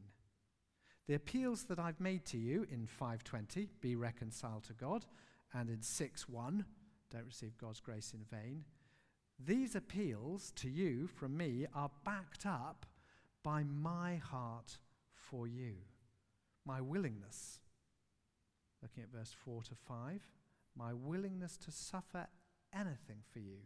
The 1.06 1.14
appeals 1.14 1.64
that 1.64 1.78
I've 1.78 2.00
made 2.00 2.24
to 2.26 2.38
you 2.38 2.66
in 2.70 2.86
520, 2.86 3.68
be 3.80 3.94
reconciled 3.94 4.64
to 4.64 4.72
God, 4.72 5.04
and 5.52 5.68
in 5.68 5.82
6 5.82 6.28
1, 6.28 6.64
don't 7.10 7.26
receive 7.26 7.58
God's 7.58 7.80
grace 7.80 8.14
in 8.14 8.24
vain, 8.36 8.64
these 9.38 9.74
appeals 9.74 10.52
to 10.56 10.68
you 10.68 11.06
from 11.08 11.36
me 11.36 11.66
are 11.74 11.90
backed 12.04 12.46
up 12.46 12.86
by 13.42 13.64
my 13.64 14.16
heart 14.16 14.78
for 15.12 15.46
you, 15.46 15.74
my 16.64 16.80
willingness. 16.80 17.60
Looking 18.80 19.02
at 19.02 19.12
verse 19.12 19.34
4 19.44 19.62
to 19.64 19.74
5, 19.86 20.22
my 20.76 20.92
willingness 20.92 21.56
to 21.58 21.70
suffer 21.70 22.26
anything 22.72 23.22
for 23.32 23.40
you, 23.40 23.58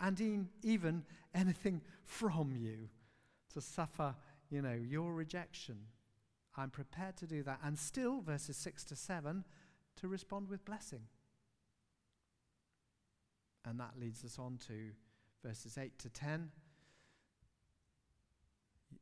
and 0.00 0.48
even 0.62 1.04
anything 1.34 1.80
from 2.04 2.54
you, 2.56 2.88
to 3.54 3.60
suffer, 3.60 4.14
you 4.50 4.62
know, 4.62 4.72
your 4.72 5.12
rejection. 5.12 5.76
I'm 6.56 6.70
prepared 6.70 7.16
to 7.18 7.26
do 7.26 7.42
that. 7.42 7.60
And 7.64 7.78
still, 7.78 8.20
verses 8.20 8.56
6 8.56 8.84
to 8.84 8.96
7, 8.96 9.44
to 9.96 10.08
respond 10.08 10.48
with 10.48 10.64
blessing. 10.64 11.02
And 13.64 13.80
that 13.80 13.98
leads 14.00 14.24
us 14.24 14.38
on 14.38 14.58
to 14.68 14.92
verses 15.44 15.76
8 15.76 15.98
to 15.98 16.08
10. 16.08 16.50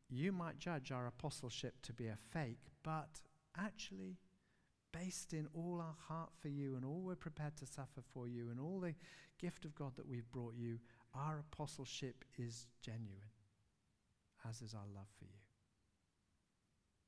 You 0.08 0.32
might 0.32 0.58
judge 0.58 0.90
our 0.90 1.06
apostleship 1.06 1.82
to 1.82 1.92
be 1.92 2.06
a 2.06 2.16
fake, 2.32 2.70
but 2.82 3.20
actually, 3.58 4.18
based 4.92 5.32
in 5.32 5.48
all 5.54 5.80
our 5.80 5.96
heart 6.08 6.30
for 6.40 6.48
you 6.48 6.76
and 6.76 6.84
all 6.84 7.02
we're 7.02 7.16
prepared 7.16 7.56
to 7.56 7.66
suffer 7.66 8.00
for 8.12 8.28
you 8.28 8.48
and 8.50 8.60
all 8.60 8.80
the 8.80 8.94
gift 9.38 9.64
of 9.64 9.74
God 9.74 9.96
that 9.96 10.08
we've 10.08 10.30
brought 10.30 10.54
you, 10.54 10.78
our 11.14 11.40
apostleship 11.40 12.24
is 12.38 12.66
genuine, 12.80 13.30
as 14.48 14.62
is 14.62 14.74
our 14.74 14.86
love 14.94 15.08
for 15.18 15.24
you. 15.24 15.40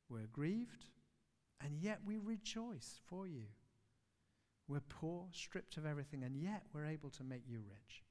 We're 0.08 0.28
grieved, 0.32 0.86
and 1.64 1.78
yet 1.80 2.00
we 2.04 2.18
rejoice 2.18 3.00
for 3.06 3.26
you. 3.26 3.46
We're 4.68 4.80
poor, 4.80 5.26
stripped 5.32 5.76
of 5.76 5.86
everything, 5.86 6.22
and 6.22 6.36
yet 6.36 6.64
we're 6.72 6.86
able 6.86 7.10
to 7.10 7.24
make 7.24 7.42
you 7.48 7.60
rich. 7.68 8.02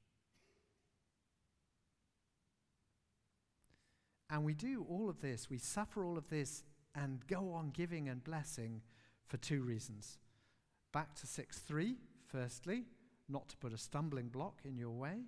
And 4.30 4.44
we 4.44 4.54
do 4.54 4.84
all 4.88 5.08
of 5.08 5.20
this, 5.20 5.48
we 5.48 5.58
suffer 5.58 6.04
all 6.04 6.18
of 6.18 6.28
this, 6.28 6.64
and 6.94 7.26
go 7.26 7.52
on 7.52 7.70
giving 7.70 8.08
and 8.08 8.24
blessing 8.24 8.82
for 9.26 9.36
two 9.36 9.62
reasons. 9.62 10.18
Back 10.92 11.14
to 11.16 11.26
6 11.26 11.58
3, 11.58 11.96
firstly, 12.26 12.84
not 13.28 13.48
to 13.50 13.56
put 13.56 13.72
a 13.72 13.78
stumbling 13.78 14.28
block 14.28 14.60
in 14.64 14.76
your 14.76 14.90
way. 14.90 15.24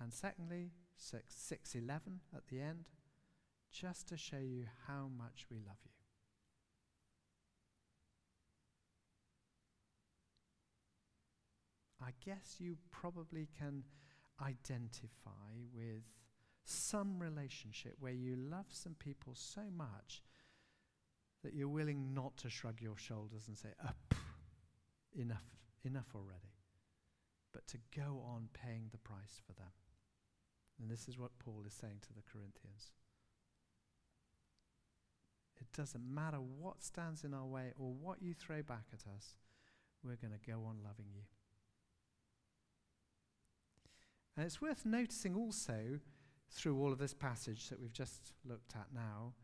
And 0.00 0.12
secondly, 0.12 0.72
6, 1.00 1.34
611 1.34 2.20
at 2.36 2.46
the 2.48 2.60
end, 2.60 2.88
just 3.72 4.08
to 4.08 4.16
show 4.16 4.38
you 4.38 4.66
how 4.86 5.08
much 5.16 5.46
we 5.50 5.56
love 5.56 5.78
you. 5.84 5.90
I 12.02 12.12
guess 12.24 12.56
you 12.58 12.76
probably 12.90 13.48
can 13.58 13.84
identify 14.40 15.54
with 15.74 16.02
some 16.64 17.18
relationship 17.18 17.94
where 17.98 18.12
you 18.12 18.36
love 18.36 18.66
some 18.70 18.94
people 18.94 19.34
so 19.34 19.62
much 19.74 20.22
that 21.42 21.54
you're 21.54 21.68
willing 21.68 22.12
not 22.14 22.36
to 22.38 22.50
shrug 22.50 22.80
your 22.80 22.96
shoulders 22.96 23.48
and 23.48 23.56
say, 23.56 23.70
oh, 23.84 24.16
enough, 25.14 25.44
enough 25.84 26.08
already, 26.14 26.54
but 27.52 27.66
to 27.68 27.78
go 27.96 28.22
on 28.26 28.48
paying 28.52 28.88
the 28.92 28.98
price 28.98 29.40
for 29.46 29.52
them. 29.54 29.72
And 30.80 30.90
this 30.90 31.08
is 31.08 31.18
what 31.18 31.38
Paul 31.38 31.62
is 31.66 31.74
saying 31.74 31.98
to 32.02 32.14
the 32.14 32.22
Corinthians. 32.32 32.92
It 35.60 35.66
doesn't 35.76 36.02
matter 36.02 36.38
what 36.38 36.82
stands 36.82 37.22
in 37.22 37.34
our 37.34 37.44
way 37.44 37.72
or 37.78 37.92
what 37.92 38.22
you 38.22 38.32
throw 38.32 38.62
back 38.62 38.86
at 38.92 39.04
us, 39.14 39.36
we're 40.02 40.16
going 40.16 40.32
to 40.32 40.50
go 40.50 40.64
on 40.64 40.78
loving 40.82 41.06
you. 41.14 41.22
And 44.36 44.46
it's 44.46 44.62
worth 44.62 44.86
noticing 44.86 45.36
also, 45.36 46.00
through 46.50 46.80
all 46.80 46.92
of 46.92 46.98
this 46.98 47.12
passage 47.12 47.68
that 47.68 47.78
we've 47.78 47.92
just 47.92 48.32
looked 48.48 48.74
at 48.74 48.86
now, 48.94 49.34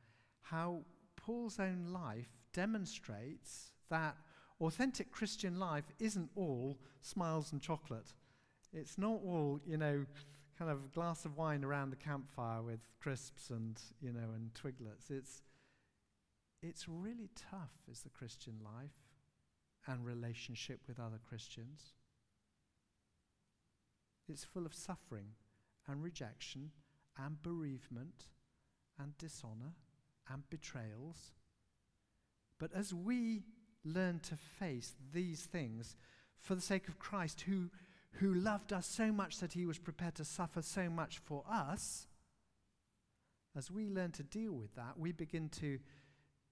how 0.40 0.80
Paul's 1.16 1.60
own 1.60 1.88
life 1.92 2.28
demonstrates 2.54 3.72
that 3.90 4.16
authentic 4.60 5.12
Christian 5.12 5.58
life 5.58 5.84
isn't 5.98 6.30
all 6.34 6.78
smiles 7.02 7.52
and 7.52 7.60
chocolate. 7.60 8.14
It's 8.72 8.96
not 8.96 9.20
all, 9.22 9.60
you 9.66 9.76
know, 9.76 10.06
kind 10.58 10.70
of 10.70 10.92
glass 10.92 11.24
of 11.24 11.36
wine 11.36 11.64
around 11.64 11.90
the 11.90 11.96
campfire 11.96 12.62
with 12.62 12.80
crisps 13.00 13.50
and, 13.50 13.80
you 14.00 14.12
know, 14.12 14.32
and 14.34 14.54
twiglets. 14.54 15.10
It's, 15.10 15.42
it's 16.62 16.88
really 16.88 17.28
tough, 17.50 17.72
is 17.90 18.00
the 18.00 18.08
Christian 18.08 18.54
life 18.64 18.90
and 19.86 20.04
relationship 20.04 20.80
with 20.88 20.98
other 20.98 21.20
Christians. 21.28 21.92
It's 24.28 24.44
full 24.44 24.66
of 24.66 24.74
suffering 24.74 25.28
and 25.86 26.02
rejection 26.02 26.70
and 27.18 27.42
bereavement 27.42 28.24
and 28.98 29.16
dishonor 29.18 29.74
and 30.32 30.48
betrayals. 30.50 31.32
But 32.58 32.72
as 32.74 32.92
we 32.92 33.44
learn 33.84 34.20
to 34.20 34.36
face 34.36 34.94
these 35.12 35.42
things 35.42 35.96
for 36.40 36.54
the 36.54 36.60
sake 36.60 36.88
of 36.88 36.98
Christ, 36.98 37.42
who, 37.42 37.70
who 38.12 38.32
loved 38.32 38.72
us 38.72 38.86
so 38.86 39.12
much 39.12 39.38
that 39.38 39.52
he 39.52 39.66
was 39.66 39.78
prepared 39.78 40.14
to 40.16 40.24
suffer 40.24 40.62
so 40.62 40.88
much 40.88 41.18
for 41.18 41.44
us, 41.50 42.06
as 43.56 43.70
we 43.70 43.88
learn 43.88 44.12
to 44.12 44.22
deal 44.22 44.52
with 44.52 44.74
that, 44.74 44.98
we 44.98 45.12
begin 45.12 45.48
to 45.48 45.78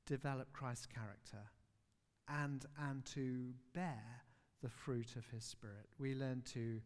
develop 0.07 0.53
Christ's 0.53 0.87
character 0.87 1.51
and, 2.29 2.65
and 2.79 3.05
to 3.07 3.53
bear 3.75 4.23
the 4.63 4.69
fruit 4.69 5.17
of 5.17 5.29
his 5.29 5.45
Spirit. 5.45 5.87
We 5.99 6.15
learn 6.15 6.43
to 6.53 6.81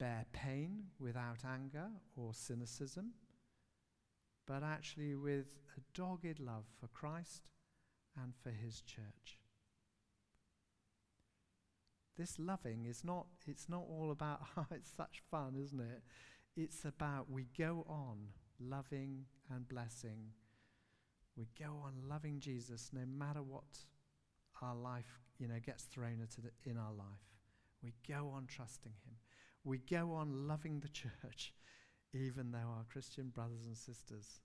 bear 0.00 0.26
pain 0.32 0.84
without 0.98 1.44
anger 1.48 1.88
or 2.16 2.34
cynicism, 2.34 3.12
but 4.46 4.62
actually 4.62 5.14
with 5.14 5.46
a 5.76 5.80
dogged 5.94 6.40
love 6.40 6.64
for 6.80 6.88
Christ 6.88 7.48
and 8.20 8.34
for 8.42 8.50
his 8.50 8.80
church. 8.80 9.38
This 12.16 12.38
loving 12.38 12.86
is 12.86 13.02
not, 13.04 13.26
it's 13.46 13.68
not 13.68 13.84
all 13.88 14.10
about, 14.10 14.40
oh, 14.56 14.66
it's 14.70 14.92
such 14.96 15.22
fun, 15.30 15.56
isn't 15.60 15.80
it? 15.80 16.02
It's 16.56 16.84
about 16.84 17.30
we 17.30 17.46
go 17.58 17.84
on 17.88 18.28
loving 18.60 19.24
and 19.50 19.68
blessing. 19.68 20.30
We 21.36 21.48
go 21.58 21.80
on 21.84 22.08
loving 22.08 22.38
Jesus 22.38 22.90
no 22.92 23.00
matter 23.06 23.42
what 23.42 23.64
our 24.62 24.76
life, 24.76 25.20
you 25.38 25.48
know, 25.48 25.58
gets 25.64 25.84
thrown 25.84 26.20
at 26.22 26.38
it 26.44 26.54
in 26.64 26.78
our 26.78 26.92
life. 26.92 27.06
We 27.82 27.92
go 28.08 28.30
on 28.34 28.46
trusting 28.46 28.92
him. 29.04 29.16
We 29.64 29.78
go 29.78 30.12
on 30.12 30.46
loving 30.46 30.80
the 30.80 30.88
church, 31.22 31.52
even 32.12 32.52
though 32.52 32.58
our 32.58 32.84
Christian 32.90 33.28
brothers 33.28 33.66
and 33.66 33.76
sisters 33.76 34.40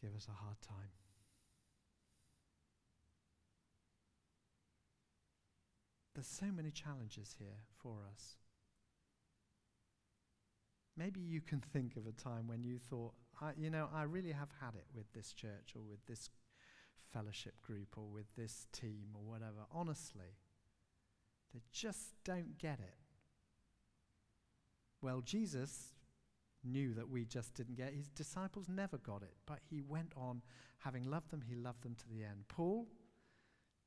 give 0.00 0.14
us 0.14 0.28
a 0.28 0.44
hard 0.44 0.60
time. 0.62 1.07
There's 6.18 6.26
so 6.26 6.46
many 6.46 6.72
challenges 6.72 7.36
here 7.38 7.60
for 7.80 7.98
us. 8.12 8.38
Maybe 10.96 11.20
you 11.20 11.40
can 11.40 11.60
think 11.60 11.96
of 11.96 12.08
a 12.08 12.10
time 12.10 12.48
when 12.48 12.64
you 12.64 12.80
thought, 12.80 13.14
you 13.56 13.70
know, 13.70 13.88
I 13.94 14.02
really 14.02 14.32
have 14.32 14.48
had 14.60 14.74
it 14.74 14.86
with 14.92 15.12
this 15.12 15.32
church 15.32 15.74
or 15.76 15.82
with 15.88 16.04
this 16.06 16.28
fellowship 17.12 17.62
group 17.62 17.96
or 17.96 18.08
with 18.08 18.26
this 18.36 18.66
team 18.72 19.10
or 19.14 19.22
whatever. 19.22 19.64
Honestly, 19.70 20.34
they 21.54 21.60
just 21.72 22.16
don't 22.24 22.58
get 22.58 22.80
it. 22.80 22.96
Well, 25.00 25.20
Jesus 25.20 25.92
knew 26.64 26.94
that 26.94 27.08
we 27.08 27.26
just 27.26 27.54
didn't 27.54 27.76
get 27.76 27.90
it. 27.90 27.94
His 27.94 28.08
disciples 28.08 28.68
never 28.68 28.98
got 28.98 29.22
it, 29.22 29.36
but 29.46 29.60
he 29.70 29.82
went 29.82 30.14
on 30.16 30.42
having 30.78 31.08
loved 31.08 31.30
them, 31.30 31.44
he 31.48 31.54
loved 31.54 31.84
them 31.84 31.94
to 31.94 32.08
the 32.08 32.24
end. 32.24 32.48
Paul, 32.48 32.88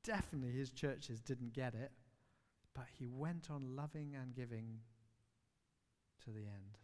definitely 0.05 0.53
his 0.53 0.71
churches 0.71 1.19
didn't 1.19 1.51
get 1.51 1.73
it, 1.73 1.91
but 2.75 2.85
he 2.97 3.07
went 3.07 3.49
on 3.49 3.75
loving 3.75 4.15
and 4.19 4.33
giving 4.33 4.79
to 6.23 6.31
the 6.31 6.45
end. 6.45 6.77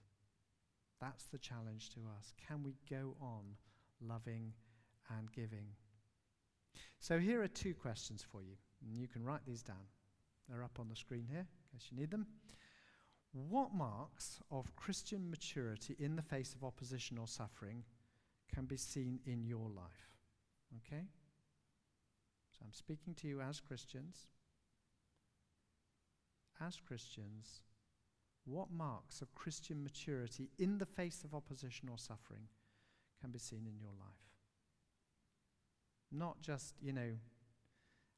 That's 0.99 1.25
the 1.25 1.37
challenge 1.37 1.89
to 1.91 2.01
us. 2.17 2.33
Can 2.47 2.63
we 2.63 2.75
go 2.89 3.15
on 3.21 3.55
loving 4.01 4.53
and 5.17 5.31
giving? 5.31 5.67
So 6.99 7.19
here 7.19 7.41
are 7.41 7.47
two 7.47 7.73
questions 7.73 8.25
for 8.29 8.41
you, 8.41 8.55
and 8.83 8.97
you 8.97 9.07
can 9.07 9.23
write 9.23 9.45
these 9.45 9.61
down. 9.61 9.85
They're 10.49 10.63
up 10.63 10.79
on 10.79 10.89
the 10.89 10.95
screen 10.95 11.27
here 11.29 11.45
in 11.47 11.79
case 11.79 11.89
you 11.91 11.97
need 11.97 12.11
them. 12.11 12.27
What 13.33 13.73
marks 13.73 14.39
of 14.49 14.75
Christian 14.75 15.29
maturity 15.29 15.95
in 15.99 16.15
the 16.15 16.21
face 16.21 16.53
of 16.55 16.63
opposition 16.63 17.17
or 17.17 17.27
suffering 17.27 17.83
can 18.53 18.65
be 18.65 18.77
seen 18.77 19.19
in 19.25 19.45
your 19.45 19.69
life? 19.69 20.15
Okay? 20.77 21.03
So 22.51 22.65
I'm 22.65 22.73
speaking 22.73 23.13
to 23.15 23.27
you 23.27 23.41
as 23.41 23.59
Christians. 23.59 24.27
As 26.59 26.79
Christians, 26.79 27.61
what 28.45 28.71
marks 28.71 29.21
of 29.21 29.35
Christian 29.35 29.83
maturity 29.83 30.49
in 30.57 30.77
the 30.77 30.85
face 30.85 31.23
of 31.23 31.35
opposition 31.35 31.89
or 31.89 31.97
suffering 31.97 32.47
can 33.21 33.31
be 33.31 33.39
seen 33.39 33.67
in 33.67 33.79
your 33.79 33.91
life? 33.91 34.27
Not 36.11 36.41
just, 36.41 36.75
you 36.81 36.93
know, 36.93 37.11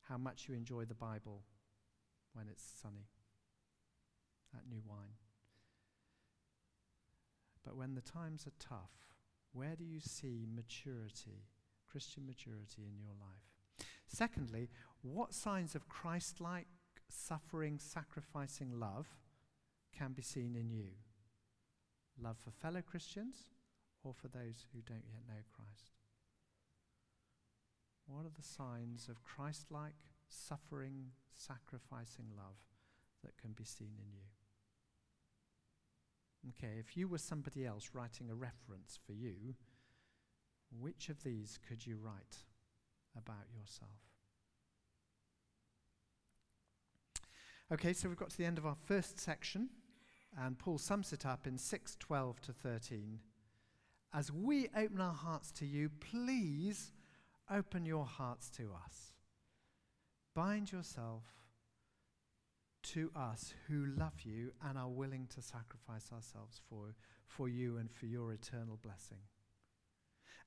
how 0.08 0.17
much 0.17 0.47
you 0.47 0.56
enjoy 0.56 0.86
the 0.86 0.95
Bible 0.95 1.43
when 2.34 2.47
it's 2.47 2.63
sunny, 2.82 3.08
that 4.54 4.69
new 4.69 4.82
wine. 4.88 5.17
But 7.65 7.75
when 7.75 7.95
the 7.95 8.02
times 8.02 8.47
are 8.47 8.52
tough, 8.60 8.91
where 9.52 9.75
do 9.75 9.84
you 9.84 9.99
see 9.99 10.47
maturity, 10.52 11.45
Christian 11.89 12.25
maturity 12.25 12.84
in 12.88 12.99
your 12.99 13.13
life? 13.19 13.86
Secondly, 14.08 14.69
what 15.02 15.34
signs 15.34 15.75
of 15.75 15.89
Christ 15.89 16.39
like, 16.39 16.67
suffering, 17.10 17.80
sacrificing 17.80 18.80
love 18.80 19.08
can 19.98 20.13
be 20.13 20.22
seen 20.22 20.56
in 20.56 20.69
you? 20.69 20.89
Love 22.22 22.38
for 22.38 22.52
fellow 22.52 22.82
Christians 22.82 23.52
or 24.04 24.13
for 24.13 24.28
those 24.28 24.65
who 24.74 24.82
don't 24.82 25.06
yet 25.08 25.28
know 25.28 25.41
Christ? 25.56 25.91
What 28.08 28.26
are 28.26 28.36
the 28.36 28.43
signs 28.43 29.08
of 29.08 29.24
Christ 29.24 29.67
like, 29.69 29.93
suffering, 30.28 31.12
sacrificing 31.36 32.26
love 32.36 32.58
that 33.24 33.38
can 33.38 33.52
be 33.52 33.63
seen 33.63 33.93
in 34.00 34.12
you? 34.12 34.26
Okay, 36.50 36.80
if 36.80 36.95
you 36.95 37.08
were 37.08 37.17
somebody 37.17 37.65
else 37.65 37.91
writing 37.93 38.30
a 38.30 38.36
reference 38.36 38.98
for 39.06 39.13
you, 39.13 39.56
which 40.72 41.10
of 41.10 41.24
these 41.24 41.60
could 41.67 41.86
you 41.86 41.98
write 41.98 42.38
about 43.15 43.48
yourself? 43.54 44.09
Okay, 47.71 47.93
so 47.93 48.10
we've 48.10 48.17
got 48.17 48.32
to 48.32 48.38
the 48.38 48.45
end 48.45 48.58
of 48.58 48.65
our 48.65 48.77
first 48.86 49.19
section, 49.19 49.69
and 50.38 50.58
Paul 50.58 50.77
sums 50.77 51.13
it 51.13 51.25
up 51.25 51.45
in 51.45 51.58
6 51.58 51.97
12 51.99 52.41
to 52.41 52.53
13. 52.53 53.19
As 54.13 54.32
we 54.32 54.69
open 54.75 54.99
our 54.99 55.13
hearts 55.13 55.51
to 55.51 55.65
you, 55.65 55.89
please 55.89 56.91
Open 57.51 57.86
your 57.86 58.05
hearts 58.05 58.49
to 58.51 58.71
us. 58.86 59.13
Bind 60.36 60.71
yourself 60.71 61.23
to 62.84 63.12
us 63.15 63.53
who 63.67 63.88
love 63.97 64.21
you 64.23 64.51
and 64.67 64.77
are 64.77 64.88
willing 64.88 65.27
to 65.34 65.41
sacrifice 65.41 66.12
ourselves 66.13 66.62
for, 66.69 66.95
for 67.25 67.49
you 67.49 67.77
and 67.77 67.91
for 67.91 68.05
your 68.05 68.34
eternal 68.34 68.77
blessing. 68.82 69.17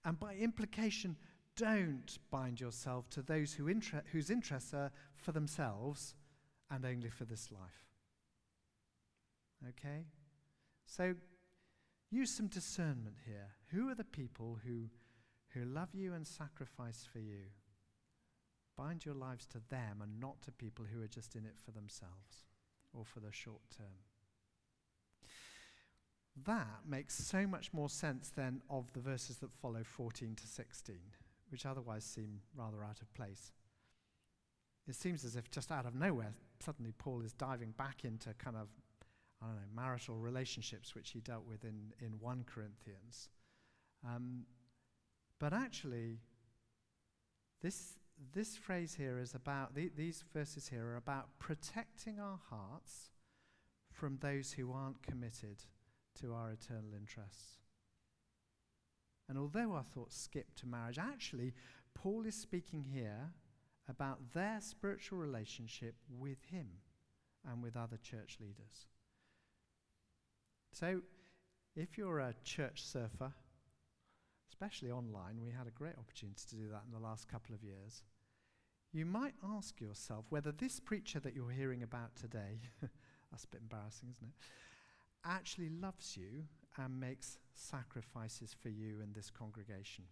And 0.04 0.18
by 0.18 0.36
implication, 0.36 1.16
don't 1.56 2.18
bind 2.30 2.60
yourself 2.60 3.10
to 3.10 3.22
those 3.22 3.52
who 3.52 3.66
inter- 3.66 4.04
whose 4.12 4.30
interests 4.30 4.72
are 4.72 4.92
for 5.16 5.32
themselves 5.32 6.14
and 6.72 6.84
only 6.84 7.10
for 7.10 7.24
this 7.24 7.50
life. 7.52 7.86
Okay? 9.68 10.06
So 10.86 11.14
use 12.10 12.30
some 12.30 12.48
discernment 12.48 13.16
here. 13.26 13.50
Who 13.70 13.88
are 13.88 13.94
the 13.94 14.04
people 14.04 14.58
who 14.64 14.88
who 15.54 15.64
love 15.64 15.94
you 15.94 16.14
and 16.14 16.26
sacrifice 16.26 17.06
for 17.10 17.18
you. 17.18 17.50
Bind 18.76 19.04
your 19.04 19.14
lives 19.14 19.46
to 19.48 19.60
them 19.68 20.00
and 20.02 20.18
not 20.18 20.40
to 20.42 20.52
people 20.52 20.86
who 20.90 21.02
are 21.02 21.08
just 21.08 21.36
in 21.36 21.44
it 21.44 21.58
for 21.62 21.72
themselves. 21.72 22.44
or 22.94 23.06
for 23.06 23.20
the 23.20 23.32
short 23.32 23.62
term. 23.74 24.04
That 26.44 26.82
makes 26.86 27.14
so 27.14 27.46
much 27.46 27.72
more 27.72 27.88
sense 27.88 28.28
than 28.28 28.60
of 28.68 28.92
the 28.92 29.00
verses 29.00 29.38
that 29.38 29.50
follow 29.50 29.82
14 29.82 30.34
to 30.36 30.46
16, 30.46 30.96
which 31.48 31.64
otherwise 31.64 32.04
seem 32.04 32.42
rather 32.54 32.84
out 32.84 33.00
of 33.00 33.14
place. 33.14 33.50
It 34.86 34.94
seems 34.94 35.24
as 35.24 35.36
if 35.36 35.50
just 35.50 35.72
out 35.72 35.86
of 35.86 35.94
nowhere, 35.94 36.34
suddenly 36.62 36.92
Paul 36.96 37.22
is 37.22 37.32
diving 37.32 37.72
back 37.72 38.04
into 38.04 38.32
kind 38.34 38.56
of, 38.56 38.68
I 39.42 39.46
don't 39.46 39.56
know, 39.56 39.62
marital 39.74 40.16
relationships, 40.16 40.94
which 40.94 41.10
he 41.10 41.20
dealt 41.20 41.46
with 41.46 41.64
in, 41.64 41.92
in 42.00 42.18
1 42.20 42.44
Corinthians. 42.46 43.28
Um, 44.06 44.44
but 45.38 45.52
actually, 45.52 46.20
this, 47.62 47.94
this 48.32 48.56
phrase 48.56 48.94
here 48.94 49.18
is 49.18 49.34
about, 49.34 49.74
the, 49.74 49.90
these 49.96 50.24
verses 50.32 50.68
here 50.68 50.86
are 50.86 50.96
about 50.96 51.28
protecting 51.38 52.18
our 52.20 52.38
hearts 52.48 53.10
from 53.90 54.18
those 54.20 54.52
who 54.52 54.72
aren't 54.72 55.02
committed 55.02 55.64
to 56.20 56.32
our 56.32 56.50
eternal 56.50 56.94
interests. 56.96 57.58
And 59.28 59.38
although 59.38 59.72
our 59.72 59.84
thoughts 59.84 60.16
skip 60.16 60.54
to 60.56 60.66
marriage, 60.66 60.98
actually, 60.98 61.54
Paul 61.94 62.26
is 62.26 62.34
speaking 62.34 62.82
here 62.82 63.32
about 63.88 64.32
their 64.32 64.58
spiritual 64.60 65.18
relationship 65.18 65.94
with 66.08 66.38
him 66.50 66.66
and 67.48 67.62
with 67.62 67.76
other 67.76 67.96
church 67.96 68.38
leaders. 68.40 68.86
So, 70.72 71.00
if 71.74 71.98
you're 71.98 72.20
a 72.20 72.34
church 72.44 72.84
surfer, 72.84 73.32
especially 74.48 74.90
online, 74.90 75.40
we 75.42 75.50
had 75.50 75.66
a 75.66 75.70
great 75.70 75.98
opportunity 75.98 76.42
to 76.48 76.56
do 76.56 76.68
that 76.70 76.82
in 76.86 76.92
the 76.92 77.06
last 77.06 77.28
couple 77.28 77.54
of 77.54 77.62
years. 77.62 78.02
You 78.92 79.06
might 79.06 79.34
ask 79.56 79.80
yourself 79.80 80.26
whether 80.28 80.52
this 80.52 80.78
preacher 80.78 81.18
that 81.20 81.34
you're 81.34 81.50
hearing 81.50 81.82
about 81.82 82.14
today, 82.14 82.60
that's 83.30 83.44
a 83.44 83.48
bit 83.48 83.62
embarrassing, 83.62 84.10
isn't 84.10 84.28
it? 84.28 84.34
actually 85.24 85.68
loves 85.68 86.16
you 86.16 86.44
and 86.78 86.98
makes 86.98 87.38
sacrifices 87.54 88.54
for 88.60 88.68
you 88.68 89.00
in 89.00 89.12
this 89.12 89.30
congregation. 89.30 90.04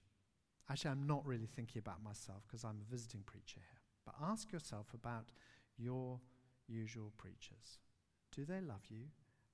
Actually, 0.71 0.93
I'm 0.93 1.07
not 1.07 1.27
really 1.27 1.47
thinking 1.47 1.81
about 1.81 2.03
myself 2.03 2.45
because 2.47 2.65
I'm 2.65 2.81
a 2.87 2.91
visiting 2.91 3.23
preacher 3.27 3.59
here. 3.59 3.81
But 4.05 4.15
ask 4.23 4.53
yourself 4.53 4.87
about 4.95 5.33
your 5.77 6.21
usual 6.69 7.13
preachers. 7.17 7.81
Do 8.33 8.45
they 8.45 8.61
love 8.61 8.83
you 8.89 9.07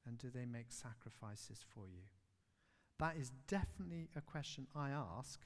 and 0.06 0.18
do 0.18 0.28
they 0.30 0.44
make 0.44 0.70
sacrifices 0.70 1.64
for 1.74 1.88
you? 1.88 2.02
That 2.98 3.16
is 3.16 3.30
definitely 3.48 4.10
a 4.14 4.20
question 4.20 4.66
I 4.74 4.90
ask 4.90 5.40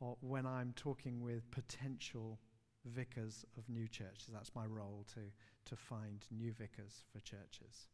or 0.00 0.16
when 0.20 0.46
I'm 0.46 0.72
talking 0.74 1.22
with 1.22 1.50
potential 1.50 2.40
vicars 2.84 3.44
of 3.56 3.68
new 3.68 3.86
churches. 3.88 4.30
That's 4.32 4.54
my 4.54 4.66
role 4.66 5.06
to, 5.14 5.20
to 5.66 5.76
find 5.76 6.24
new 6.30 6.52
vicars 6.52 7.02
for 7.12 7.20
churches. 7.20 7.88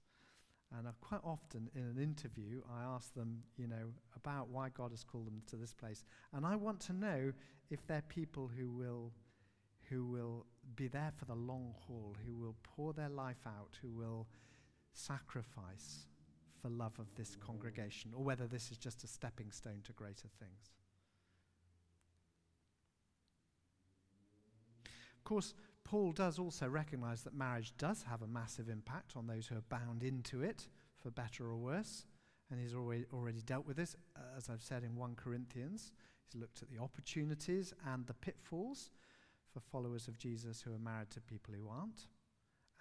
And 0.76 0.86
I, 0.86 0.90
quite 1.00 1.22
often 1.24 1.70
in 1.74 1.82
an 1.82 1.98
interview, 1.98 2.60
I 2.70 2.82
ask 2.82 3.14
them, 3.14 3.42
you 3.56 3.66
know, 3.66 3.92
about 4.16 4.48
why 4.48 4.68
God 4.68 4.90
has 4.90 5.02
called 5.02 5.26
them 5.26 5.40
to 5.46 5.56
this 5.56 5.72
place. 5.72 6.04
And 6.34 6.44
I 6.44 6.56
want 6.56 6.80
to 6.80 6.92
know 6.92 7.32
if 7.70 7.86
they're 7.86 8.02
people 8.02 8.50
who 8.54 8.70
will, 8.70 9.12
who 9.88 10.04
will 10.04 10.44
be 10.76 10.88
there 10.88 11.12
for 11.16 11.24
the 11.24 11.34
long 11.34 11.74
haul, 11.86 12.16
who 12.26 12.34
will 12.34 12.56
pour 12.62 12.92
their 12.92 13.08
life 13.08 13.46
out, 13.46 13.78
who 13.80 13.90
will 13.90 14.26
sacrifice 14.92 16.06
for 16.60 16.68
love 16.68 16.98
of 16.98 17.14
this 17.14 17.36
mm. 17.36 17.40
congregation, 17.40 18.12
or 18.14 18.22
whether 18.22 18.46
this 18.46 18.70
is 18.70 18.76
just 18.76 19.04
a 19.04 19.06
stepping 19.06 19.50
stone 19.50 19.80
to 19.84 19.92
greater 19.92 20.28
things. 20.38 20.72
Of 25.16 25.24
course, 25.24 25.54
Paul 25.88 26.12
does 26.12 26.38
also 26.38 26.68
recognize 26.68 27.22
that 27.22 27.32
marriage 27.34 27.72
does 27.78 28.02
have 28.02 28.20
a 28.20 28.26
massive 28.26 28.68
impact 28.68 29.16
on 29.16 29.26
those 29.26 29.46
who 29.46 29.56
are 29.56 29.64
bound 29.70 30.02
into 30.02 30.42
it, 30.42 30.68
for 30.98 31.10
better 31.10 31.46
or 31.46 31.56
worse. 31.56 32.04
And 32.50 32.60
he's 32.60 32.74
already, 32.74 33.06
already 33.10 33.40
dealt 33.40 33.66
with 33.66 33.78
this, 33.78 33.96
uh, 34.14 34.36
as 34.36 34.50
I've 34.50 34.62
said 34.62 34.84
in 34.84 34.96
1 34.96 35.14
Corinthians. 35.14 35.92
He's 36.26 36.38
looked 36.38 36.60
at 36.62 36.68
the 36.68 36.82
opportunities 36.82 37.72
and 37.86 38.06
the 38.06 38.12
pitfalls 38.12 38.90
for 39.50 39.60
followers 39.60 40.08
of 40.08 40.18
Jesus 40.18 40.60
who 40.60 40.74
are 40.74 40.78
married 40.78 41.08
to 41.12 41.22
people 41.22 41.54
who 41.54 41.70
aren't, 41.70 42.06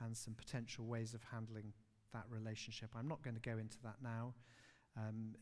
and 0.01 0.15
some 0.15 0.33
potential 0.33 0.85
ways 0.85 1.13
of 1.13 1.23
handling 1.31 1.71
that 2.11 2.25
relationship. 2.29 2.89
I'm 2.93 3.07
not 3.07 3.21
going 3.21 3.35
to 3.35 3.49
go 3.49 3.57
into 3.57 3.77
that 3.83 3.97
now. 4.03 4.33
Um, 4.97 5.33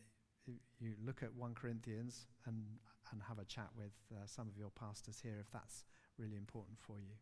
you 0.80 0.94
look 1.04 1.24
at 1.24 1.34
1 1.34 1.56
Corinthians 1.56 2.28
and, 2.46 2.64
and 3.12 3.24
have 3.28 3.40
a 3.40 3.46
chat 3.46 3.70
with 3.76 3.94
uh, 4.12 4.28
some 4.28 4.48
of 4.48 4.56
your 4.56 4.70
pastors 4.70 5.20
here 5.20 5.38
if 5.40 5.50
that's 5.52 5.84
really 6.20 6.38
important 6.38 6.78
for 6.80 7.00
you. 7.00 7.16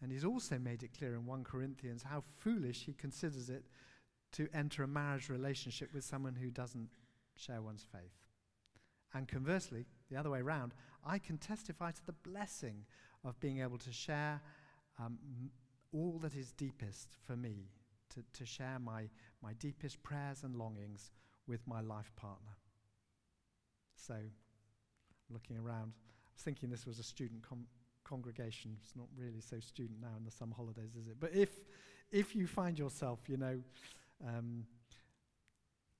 And 0.00 0.12
he's 0.12 0.24
also 0.24 0.58
made 0.58 0.82
it 0.82 0.96
clear 0.96 1.14
in 1.14 1.26
1 1.26 1.44
Corinthians 1.44 2.04
how 2.04 2.22
foolish 2.38 2.84
he 2.84 2.92
considers 2.92 3.50
it 3.50 3.64
to 4.32 4.48
enter 4.54 4.82
a 4.82 4.88
marriage 4.88 5.28
relationship 5.28 5.92
with 5.92 6.04
someone 6.04 6.36
who 6.36 6.50
doesn't 6.50 6.88
share 7.34 7.62
one's 7.62 7.86
faith. 7.90 8.14
And 9.14 9.26
conversely, 9.26 9.86
the 10.10 10.16
other 10.16 10.30
way 10.30 10.40
around, 10.40 10.74
I 11.04 11.18
can 11.18 11.38
testify 11.38 11.92
to 11.92 12.06
the 12.06 12.12
blessing 12.12 12.84
of 13.24 13.40
being 13.40 13.60
able 13.60 13.78
to 13.78 13.92
share 13.92 14.40
um, 14.98 15.18
all 15.92 16.18
that 16.22 16.34
is 16.34 16.52
deepest 16.52 17.16
for 17.26 17.36
me, 17.36 17.70
to, 18.10 18.22
to 18.34 18.44
share 18.44 18.78
my, 18.78 19.08
my 19.42 19.54
deepest 19.54 20.02
prayers 20.02 20.42
and 20.44 20.54
longings 20.56 21.10
with 21.46 21.66
my 21.66 21.80
life 21.80 22.12
partner. 22.16 22.56
So, 23.96 24.14
looking 25.30 25.56
around, 25.56 25.92
I 25.96 26.30
was 26.34 26.42
thinking 26.42 26.68
this 26.68 26.86
was 26.86 26.98
a 26.98 27.02
student 27.02 27.42
com- 27.42 27.66
congregation. 28.08 28.76
It's 28.82 28.96
not 28.96 29.06
really 29.16 29.40
so 29.40 29.60
student 29.60 30.00
now 30.00 30.16
in 30.18 30.24
the 30.24 30.30
summer 30.30 30.54
holidays, 30.54 30.96
is 30.98 31.08
it? 31.08 31.16
But 31.20 31.34
if, 31.34 31.50
if 32.10 32.34
you 32.34 32.46
find 32.46 32.78
yourself, 32.78 33.20
you 33.26 33.36
know, 33.36 33.60
um, 34.26 34.64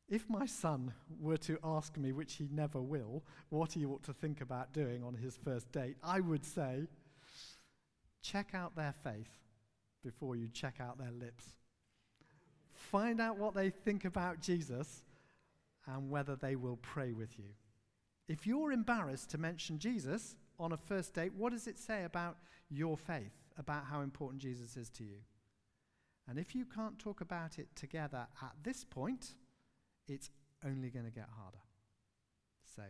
if 0.09 0.29
my 0.31 0.47
son 0.47 0.93
were 1.21 1.37
to 1.39 1.59
ask 1.63 1.97
me, 1.99 2.13
which 2.13 2.35
he 2.35 2.49
never 2.51 2.81
will, 2.81 3.23
what 3.51 3.73
he 3.73 3.85
ought 3.85 4.03
to 4.05 4.13
think 4.15 4.41
about 4.41 4.73
doing 4.73 5.05
on 5.05 5.15
his 5.15 5.37
first 5.37 5.71
date, 5.71 5.97
I 6.03 6.21
would 6.21 6.45
say, 6.45 6.87
check 8.23 8.55
out 8.55 8.75
their 8.75 8.95
faith 9.05 9.31
before 10.03 10.35
you 10.35 10.49
check 10.49 10.77
out 10.81 10.99
their 10.99 11.13
lips. 11.13 11.45
Find 12.73 13.21
out 13.21 13.37
what 13.37 13.55
they 13.55 13.71
think 13.71 14.05
about 14.05 14.41
Jesus 14.41 15.03
and 15.87 16.11
whether 16.11 16.37
they 16.37 16.57
will 16.57 16.77
pray 16.77 17.13
with 17.13 17.39
you. 17.39 17.51
If 18.29 18.47
you're 18.47 18.73
embarrassed 18.73 19.31
to 19.31 19.39
mention 19.39 19.79
Jesus, 19.79 20.37
on 20.59 20.73
a 20.73 20.77
first 20.77 21.15
date, 21.15 21.33
what 21.35 21.53
does 21.53 21.67
it 21.67 21.79
say 21.79 22.05
about 22.05 22.37
your 22.69 22.97
faith, 22.97 23.35
about 23.57 23.85
how 23.85 24.01
important 24.01 24.43
Jesus 24.43 24.77
is 24.77 24.91
to 24.91 25.05
you? 25.05 25.19
And 26.29 26.39
if 26.39 26.55
you 26.55 26.65
can't 26.67 26.99
talk 26.99 27.21
about 27.21 27.59
it 27.59 27.69
together 27.75 28.27
at 28.43 28.53
this 28.63 28.85
point, 28.85 29.35
it's 30.07 30.31
only 30.65 30.91
going 30.91 31.07
to 31.07 31.11
get 31.11 31.29
harder. 31.41 31.59
So, 32.77 32.83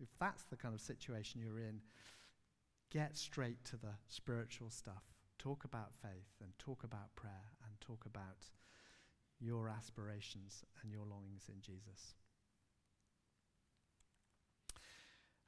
if 0.00 0.08
that's 0.18 0.42
the 0.44 0.56
kind 0.56 0.74
of 0.74 0.80
situation 0.80 1.40
you're 1.40 1.60
in, 1.60 1.80
get 2.90 3.16
straight 3.16 3.64
to 3.66 3.76
the 3.76 3.94
spiritual 4.08 4.70
stuff. 4.70 5.04
Talk 5.38 5.64
about 5.64 5.94
faith 6.02 6.32
and 6.42 6.50
talk 6.58 6.84
about 6.84 7.14
prayer 7.14 7.52
and 7.64 7.80
talk 7.80 8.06
about 8.06 8.50
your 9.40 9.68
aspirations 9.68 10.64
and 10.82 10.90
your 10.90 11.04
longings 11.04 11.48
in 11.48 11.60
Jesus. 11.60 12.14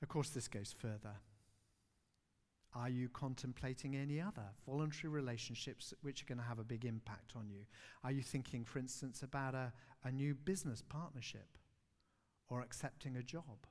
Of 0.03 0.09
course, 0.09 0.31
this 0.31 0.49
goes 0.49 0.75
further. 0.77 1.17
Are 2.79 2.91
you 2.91 3.09
contemplating 3.09 3.97
any 3.97 4.21
other 4.21 4.45
voluntary 4.67 5.11
relationships 5.11 5.95
which 6.03 6.23
are 6.23 6.27
going 6.27 6.39
to 6.39 6.45
have 6.45 6.59
a 6.59 6.65
big 6.65 6.85
impact 6.85 7.33
on 7.35 7.49
you? 7.49 7.65
Are 8.05 8.13
you 8.13 8.23
thinking, 8.23 8.65
for 8.65 8.79
instance, 8.79 9.23
about 9.23 9.55
a, 9.55 9.73
a 10.05 10.13
new 10.13 10.35
business 10.35 10.83
partnership 10.83 11.57
or 12.51 12.61
accepting 12.61 13.17
a 13.17 13.23
job 13.23 13.67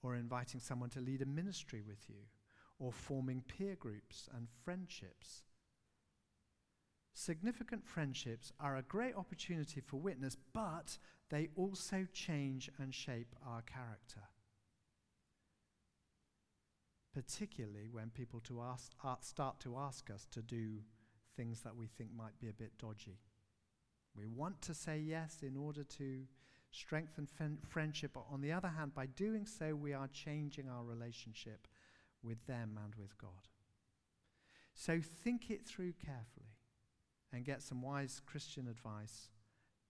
or 0.00 0.14
inviting 0.14 0.60
someone 0.60 0.90
to 0.90 1.00
lead 1.00 1.22
a 1.22 1.26
ministry 1.26 1.82
with 1.84 2.08
you 2.08 2.26
or 2.78 2.92
forming 2.92 3.42
peer 3.42 3.74
groups 3.74 4.28
and 4.36 4.46
friendships? 4.64 5.42
Significant 7.14 7.84
friendships 7.84 8.52
are 8.60 8.76
a 8.76 8.82
great 8.82 9.16
opportunity 9.16 9.80
for 9.80 9.96
witness, 9.96 10.36
but 10.52 10.98
they 11.30 11.48
also 11.56 12.06
change 12.12 12.70
and 12.78 12.94
shape 12.94 13.34
our 13.44 13.62
character 13.62 14.22
particularly 17.14 17.88
when 17.90 18.10
people 18.10 18.40
to 18.40 18.60
ask, 18.60 18.92
uh, 19.04 19.14
start 19.20 19.60
to 19.60 19.76
ask 19.76 20.10
us 20.10 20.26
to 20.32 20.42
do 20.42 20.78
things 21.36 21.60
that 21.60 21.76
we 21.76 21.86
think 21.86 22.10
might 22.16 22.38
be 22.40 22.48
a 22.48 22.52
bit 22.52 22.76
dodgy. 22.78 23.20
We 24.16 24.26
want 24.26 24.60
to 24.62 24.74
say 24.74 24.98
yes 24.98 25.38
in 25.42 25.56
order 25.56 25.84
to 25.84 26.24
strengthen 26.70 27.28
friendship, 27.68 28.12
but 28.14 28.24
on 28.30 28.40
the 28.40 28.52
other 28.52 28.68
hand, 28.68 28.94
by 28.94 29.06
doing 29.06 29.46
so, 29.46 29.74
we 29.74 29.92
are 29.92 30.08
changing 30.08 30.68
our 30.68 30.84
relationship 30.84 31.68
with 32.22 32.44
them 32.46 32.78
and 32.82 32.94
with 32.96 33.16
God. 33.16 33.48
So 34.74 35.00
think 35.00 35.50
it 35.50 35.64
through 35.64 35.92
carefully 36.04 36.56
and 37.32 37.44
get 37.44 37.62
some 37.62 37.80
wise 37.80 38.20
Christian 38.26 38.66
advice 38.66 39.28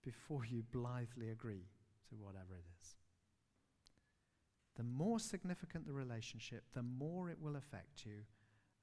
before 0.03 0.45
you 0.45 0.63
blithely 0.71 1.29
agree 1.29 1.69
to 2.09 2.15
whatever 2.15 2.55
it 2.55 2.65
is. 2.79 2.95
The 4.75 4.83
more 4.83 5.19
significant 5.19 5.85
the 5.85 5.93
relationship, 5.93 6.63
the 6.73 6.83
more 6.83 7.29
it 7.29 7.37
will 7.39 7.55
affect 7.55 8.05
you, 8.05 8.25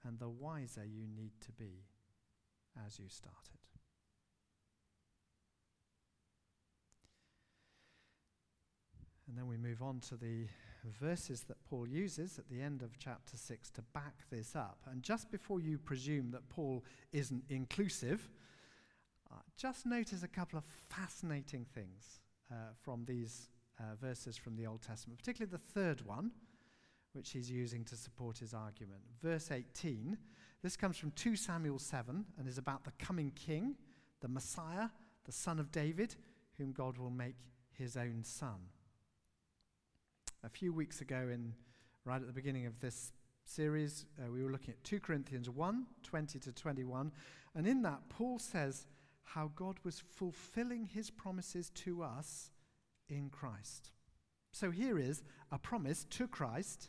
and 0.05 0.19
the 0.19 0.29
wiser 0.29 0.85
you 0.85 1.07
need 1.07 1.33
to 1.43 1.53
be. 1.53 1.85
as 2.87 2.99
you 2.99 3.07
start 3.07 3.51
it. 3.53 3.61
And 9.29 9.37
then 9.37 9.47
we 9.47 9.57
move 9.57 9.83
on 9.83 10.01
to 10.09 10.17
the 10.17 10.47
verses 11.01 11.43
that 11.45 11.63
Paul 11.65 11.87
uses 11.87 12.39
at 12.39 12.49
the 12.49 12.61
end 12.61 12.83
of 12.83 12.99
chapter 12.99 13.37
6 13.37 13.71
to 13.71 13.83
back 13.95 14.25
this 14.31 14.57
up. 14.57 14.79
And 14.91 15.03
just 15.03 15.31
before 15.31 15.61
you 15.61 15.79
presume 15.79 16.31
that 16.33 16.49
Paul 16.49 16.85
isn't 17.13 17.45
inclusive, 17.49 18.29
uh, 19.31 19.37
just 19.57 19.87
notice 19.87 20.23
a 20.23 20.29
couple 20.29 20.59
of 20.59 20.65
fascinating 20.91 21.65
things 21.75 22.21
uh, 22.51 22.73
from 22.83 23.05
these 23.07 23.49
uh, 23.79 23.95
verses 24.01 24.37
from 24.37 24.57
the 24.57 24.67
Old 24.67 24.83
Testament, 24.83 25.19
particularly 25.19 25.51
the 25.51 25.73
third 25.73 26.05
one, 26.07 26.31
which 27.13 27.31
he's 27.31 27.51
using 27.51 27.85
to 27.85 27.97
support 27.97 28.39
his 28.39 28.55
argument. 28.55 29.01
Verse 29.23 29.51
18, 29.51 30.17
this 30.63 30.77
comes 30.77 30.97
from 30.97 31.11
2 31.13 31.37
Samuel 31.37 31.79
7 31.79 32.25
and 32.39 32.49
is 32.49 32.59
about 32.59 32.85
the 32.85 32.93
coming 32.99 33.33
king, 33.35 33.75
the 34.21 34.29
Messiah, 34.29 34.89
the 35.25 35.33
son 35.33 35.59
of 35.59 35.71
David, 35.71 36.15
whom 36.59 36.73
God 36.73 36.99
will 36.99 37.11
make 37.11 37.37
his 37.73 37.97
own 37.97 38.23
son. 38.23 38.69
A 40.45 40.49
few 40.49 40.73
weeks 40.73 41.01
ago, 41.01 41.29
in 41.33 41.53
right 42.05 42.21
at 42.21 42.27
the 42.27 42.33
beginning 42.33 42.67
of 42.67 42.81
this 42.81 43.13
series, 43.45 44.07
uh, 44.19 44.31
we 44.31 44.43
were 44.43 44.51
looking 44.51 44.71
at 44.71 44.85
2 44.85 45.01
Corinthians 45.01 45.49
1 45.51 45.87
20 46.03 46.39
to 46.39 46.53
21. 46.53 47.13
And 47.55 47.67
in 47.67 47.83
that, 47.83 48.01
Paul 48.09 48.39
says 48.39 48.87
how 49.25 49.51
God 49.55 49.77
was 49.85 50.01
fulfilling 50.01 50.87
his 50.87 51.11
promises 51.11 51.71
to 51.71 52.03
us 52.03 52.51
in 53.13 53.29
Christ. 53.29 53.91
So 54.53 54.71
here 54.71 54.99
is 54.99 55.23
a 55.51 55.59
promise 55.59 56.05
to 56.11 56.27
Christ, 56.27 56.89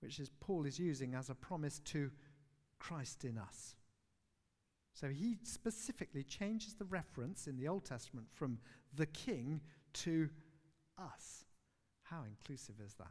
which 0.00 0.18
is 0.18 0.30
Paul 0.40 0.66
is 0.66 0.78
using 0.78 1.14
as 1.14 1.30
a 1.30 1.34
promise 1.34 1.80
to 1.86 2.10
Christ 2.78 3.24
in 3.24 3.38
us. 3.38 3.76
So 4.94 5.08
he 5.08 5.38
specifically 5.42 6.24
changes 6.24 6.74
the 6.74 6.84
reference 6.84 7.46
in 7.46 7.56
the 7.56 7.68
Old 7.68 7.84
Testament 7.84 8.26
from 8.32 8.58
the 8.94 9.06
king 9.06 9.60
to 9.94 10.28
us. 10.98 11.44
How 12.02 12.24
inclusive 12.24 12.74
is 12.84 12.94
that? 12.94 13.06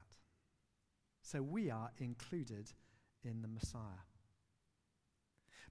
So 1.23 1.41
we 1.41 1.71
are 1.71 1.91
included 1.97 2.71
in 3.23 3.41
the 3.41 3.47
Messiah. 3.47 4.05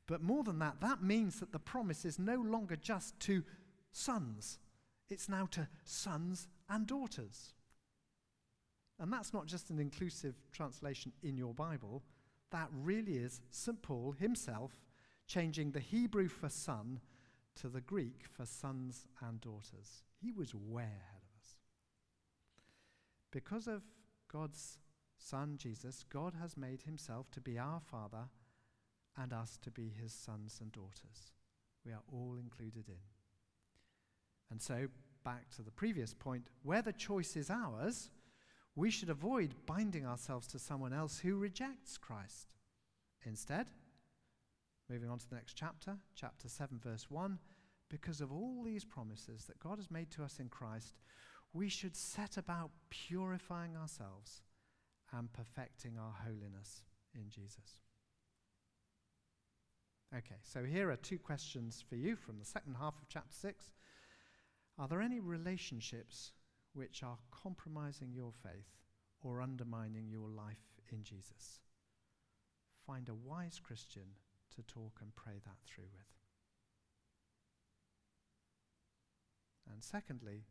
But 0.07 0.23
more 0.23 0.43
than 0.43 0.59
that, 0.59 0.81
that 0.81 1.03
means 1.03 1.39
that 1.39 1.53
the 1.53 1.59
promise 1.59 2.05
is 2.05 2.19
no 2.19 2.37
longer 2.37 2.77
just 2.77 3.19
to 3.21 3.45
sons, 3.93 4.59
it's 5.11 5.29
now 5.29 5.47
to 5.51 5.69
sons 5.85 6.49
and 6.69 6.87
daughters. 6.87 7.53
And 8.99 9.13
that's 9.13 9.33
not 9.33 9.47
just 9.47 9.71
an 9.71 9.79
inclusive 9.79 10.37
translation 10.53 11.13
in 11.23 11.37
your 11.37 11.55
Bible, 11.55 12.03
that 12.51 12.69
really 12.73 13.17
is 13.17 13.41
St. 13.51 13.81
Paul 13.83 14.15
himself 14.19 14.73
changing 15.27 15.71
the 15.73 15.81
Hebrew 15.81 16.29
for 16.29 16.49
son 16.49 17.01
to 17.57 17.69
the 17.69 17.81
Greek 17.81 18.25
for 18.31 18.47
sons 18.47 19.07
and 19.27 19.41
daughters. 19.41 20.03
He 20.21 20.33
was 20.33 20.55
way 20.55 20.83
ahead 20.83 21.23
of 21.23 21.41
us. 21.41 21.57
because 23.31 23.67
of 23.67 23.83
God's 24.31 24.79
Son, 25.19 25.57
Jesus, 25.59 26.05
God 26.09 26.35
has 26.41 26.57
made 26.57 26.83
himself 26.83 27.31
to 27.33 27.41
be 27.41 27.59
our 27.59 27.81
Father 27.81 28.29
and 29.17 29.33
us 29.33 29.59
to 29.63 29.71
be 29.71 29.91
his 29.91 30.13
sons 30.13 30.59
and 30.61 30.73
daughters. 30.73 31.33
We 31.85 31.93
are 31.93 32.03
all 32.11 32.37
included 32.41 32.89
in. 32.89 33.20
And 34.51 34.61
so, 34.61 34.89
back 35.25 35.49
to 35.57 35.63
the 35.63 35.71
previous 35.71 36.15
point, 36.15 36.49
where 36.63 36.83
the 36.83 36.93
choice 36.93 37.37
is 37.37 37.51
ours, 37.51 38.11
we 38.75 38.91
should 38.91 39.11
avoid 39.11 39.55
binding 39.67 40.07
ourselves 40.07 40.47
to 40.49 40.59
someone 40.59 40.93
else 40.93 41.19
who 41.19 41.37
rejects 41.37 41.99
Christ. 41.99 42.49
Instead, 43.25 43.71
moving 44.89 45.11
on 45.11 45.19
to 45.19 45.29
the 45.29 45.37
next 45.37 45.55
chapter, 45.55 45.97
chapter 46.15 46.49
7, 46.49 46.79
verse 46.83 47.11
1, 47.11 47.39
because 47.89 48.21
of 48.21 48.33
all 48.33 48.63
these 48.65 48.85
promises 48.85 49.45
that 49.45 49.61
God 49.61 49.79
has 49.79 49.91
made 49.91 50.11
to 50.13 50.25
us 50.25 50.39
in 50.39 50.49
Christ, 50.49 50.95
we 51.53 51.69
should 51.69 51.97
set 51.97 52.37
about 52.37 52.71
purifying 52.89 53.77
ourselves 53.77 54.43
and 55.13 55.33
perfecting 55.33 55.99
our 55.99 56.15
holiness 56.25 56.85
in 57.15 57.29
Jesus. 57.29 57.81
Okay, 60.17 60.37
so 60.43 60.65
here 60.65 60.91
are 60.91 60.97
two 60.97 61.19
questions 61.19 61.85
for 61.89 61.97
you 61.97 62.17
from 62.17 62.39
the 62.39 62.45
second 62.45 62.77
half 62.81 62.95
of 63.01 63.09
chapter 63.09 63.33
6. 63.33 63.71
Are 64.81 64.89
there 64.89 65.03
any 65.03 65.21
relationships 65.21 66.33
which 66.73 67.03
are 67.03 67.19
compromising 67.31 68.15
your 68.15 68.33
faith 68.43 68.79
or 69.23 69.43
undermining 69.43 70.09
your 70.09 70.31
life 70.31 70.81
in 70.91 71.05
Jesus? 71.05 71.61
Find 72.87 73.11
a 73.11 73.15
wise 73.15 73.61
Christian 73.63 74.15
to 74.57 74.63
talk 74.63 75.01
and 75.03 75.15
pray 75.15 75.35
that 75.45 75.59
through 75.67 75.85
with. 75.93 76.07
And 79.71 79.85
secondly, 79.85 80.47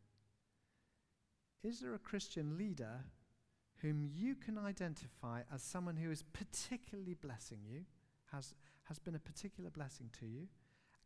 is 1.64 1.80
there 1.80 1.94
a 1.94 1.98
Christian 1.98 2.56
leader 2.56 3.00
whom 3.82 4.04
you 4.04 4.36
can 4.36 4.56
identify 4.56 5.42
as 5.52 5.60
someone 5.60 5.96
who 5.96 6.12
is 6.12 6.22
particularly 6.22 7.14
blessing 7.14 7.58
you, 7.68 7.80
has, 8.30 8.54
has 8.84 9.00
been 9.00 9.16
a 9.16 9.18
particular 9.18 9.70
blessing 9.70 10.08
to 10.20 10.26
you, 10.26 10.46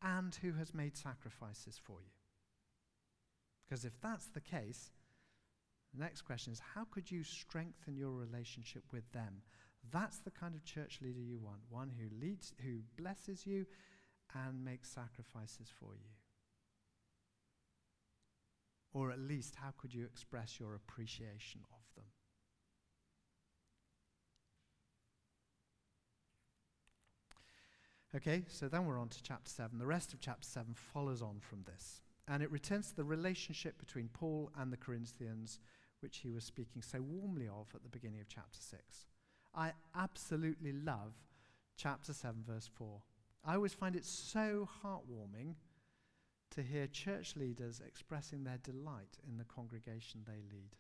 and 0.03 0.35
who 0.43 0.53
has 0.53 0.75
made 0.75 0.95
sacrifices 0.95 1.81
for 1.83 2.03
you? 2.03 2.11
Because 3.65 3.85
if 3.85 4.01
that's 4.01 4.27
the 4.27 4.41
case, 4.41 4.91
the 5.95 6.03
next 6.03 6.23
question 6.23 6.53
is 6.53 6.61
how 6.75 6.85
could 6.91 7.11
you 7.11 7.23
strengthen 7.23 7.97
your 7.97 8.11
relationship 8.11 8.85
with 8.93 9.11
them? 9.13 9.43
That's 9.91 10.19
the 10.19 10.31
kind 10.31 10.55
of 10.55 10.65
church 10.65 11.01
leader 11.03 11.21
you 11.21 11.39
want, 11.39 11.61
one 11.69 11.91
who 11.99 12.09
leads, 12.21 12.55
who 12.65 12.81
blesses 13.01 13.47
you 13.47 13.67
and 14.35 14.65
makes 14.65 14.91
sacrifices 14.91 15.71
for 15.79 15.95
you. 15.95 16.11
Or 18.93 19.11
at 19.11 19.19
least, 19.19 19.57
how 19.57 19.73
could 19.77 19.93
you 19.93 20.05
express 20.05 20.59
your 20.61 20.75
appreciation 20.75 21.61
of 21.73 21.83
them? 21.97 22.05
Okay, 28.17 28.45
so 28.47 28.69
then 28.69 28.87
we're 28.87 29.01
on 29.01 29.09
to 29.09 29.23
chapter 29.23 29.51
7. 29.51 29.77
The 29.79 29.87
rest 29.87 30.13
of 30.13 30.21
chapter 30.21 30.47
7 30.47 30.75
follows 30.75 31.21
on 31.21 31.41
from 31.41 31.65
this. 31.65 32.03
And 32.27 32.43
it 32.43 32.51
returns 32.51 32.89
to 32.89 32.97
the 32.97 33.05
relationship 33.05 33.79
between 33.79 34.09
Paul 34.09 34.51
and 34.59 34.73
the 34.73 34.79
Corinthians, 34.79 35.61
which 36.01 36.19
he 36.19 36.31
was 36.31 36.45
speaking 36.45 36.83
so 36.83 37.01
warmly 37.03 37.49
of 37.49 37.67
at 37.75 37.83
the 37.83 37.89
beginning 37.89 38.21
of 38.21 38.29
chapter 38.29 38.61
6. 38.61 39.07
I 39.55 39.73
absolutely 39.95 40.73
love 40.73 41.15
chapter 41.77 42.13
7, 42.13 42.43
verse 42.47 42.69
4. 42.75 43.03
I 43.45 43.55
always 43.55 43.75
find 43.75 43.95
it 43.95 44.05
so 44.05 44.69
heartwarming 44.83 45.55
to 46.53 46.63
hear 46.63 46.87
church 46.87 47.37
leaders 47.37 47.83
expressing 47.87 48.45
their 48.45 48.59
delight 48.63 49.19
in 49.29 49.37
the 49.37 49.45
congregation 49.45 50.21
they 50.25 50.43
lead. 50.51 50.77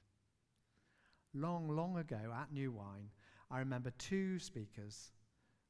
Long, 1.34 1.68
long 1.68 1.96
ago 1.98 2.32
at 2.34 2.52
New 2.52 2.70
Wine, 2.70 3.10
I 3.50 3.58
remember 3.58 3.90
two 3.98 4.38
speakers, 4.38 5.10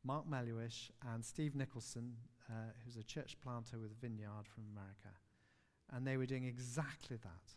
Mark 0.05 0.29
Melluish 0.29 0.91
and 1.13 1.25
Steve 1.25 1.55
Nicholson, 1.55 2.15
uh, 2.51 2.73
who's 2.85 2.97
a 2.97 3.03
church 3.03 3.37
planter 3.43 3.79
with 3.79 3.93
a 3.93 4.01
Vineyard 4.01 4.47
from 4.47 4.65
America. 4.71 5.09
And 5.95 6.07
they 6.07 6.17
were 6.17 6.27
doing 6.27 6.45
exactly 6.45 7.17
that. 7.19 7.55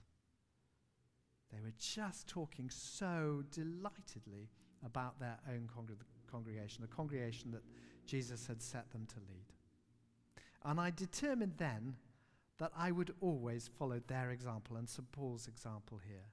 They 1.52 1.60
were 1.60 1.74
just 1.80 2.28
talking 2.28 2.70
so 2.70 3.44
delightedly 3.52 4.50
about 4.86 5.20
their 5.20 5.40
own 5.50 5.68
congregation, 6.30 6.82
the 6.82 6.88
congregation 6.88 7.52
that 7.52 7.64
Jesus 8.06 8.46
had 8.46 8.62
set 8.62 8.92
them 8.92 9.08
to 9.08 9.16
lead. 9.28 9.54
And 10.64 10.80
I 10.80 10.92
determined 10.92 11.54
then 11.58 11.96
that 12.60 12.72
I 12.78 12.92
would 12.92 13.14
always 13.22 13.70
follow 13.80 14.02
their 14.06 14.32
example 14.32 14.78
and 14.78 14.88
St. 14.88 15.12
Paul's 15.12 15.48
example 15.48 16.00
here. 16.08 16.30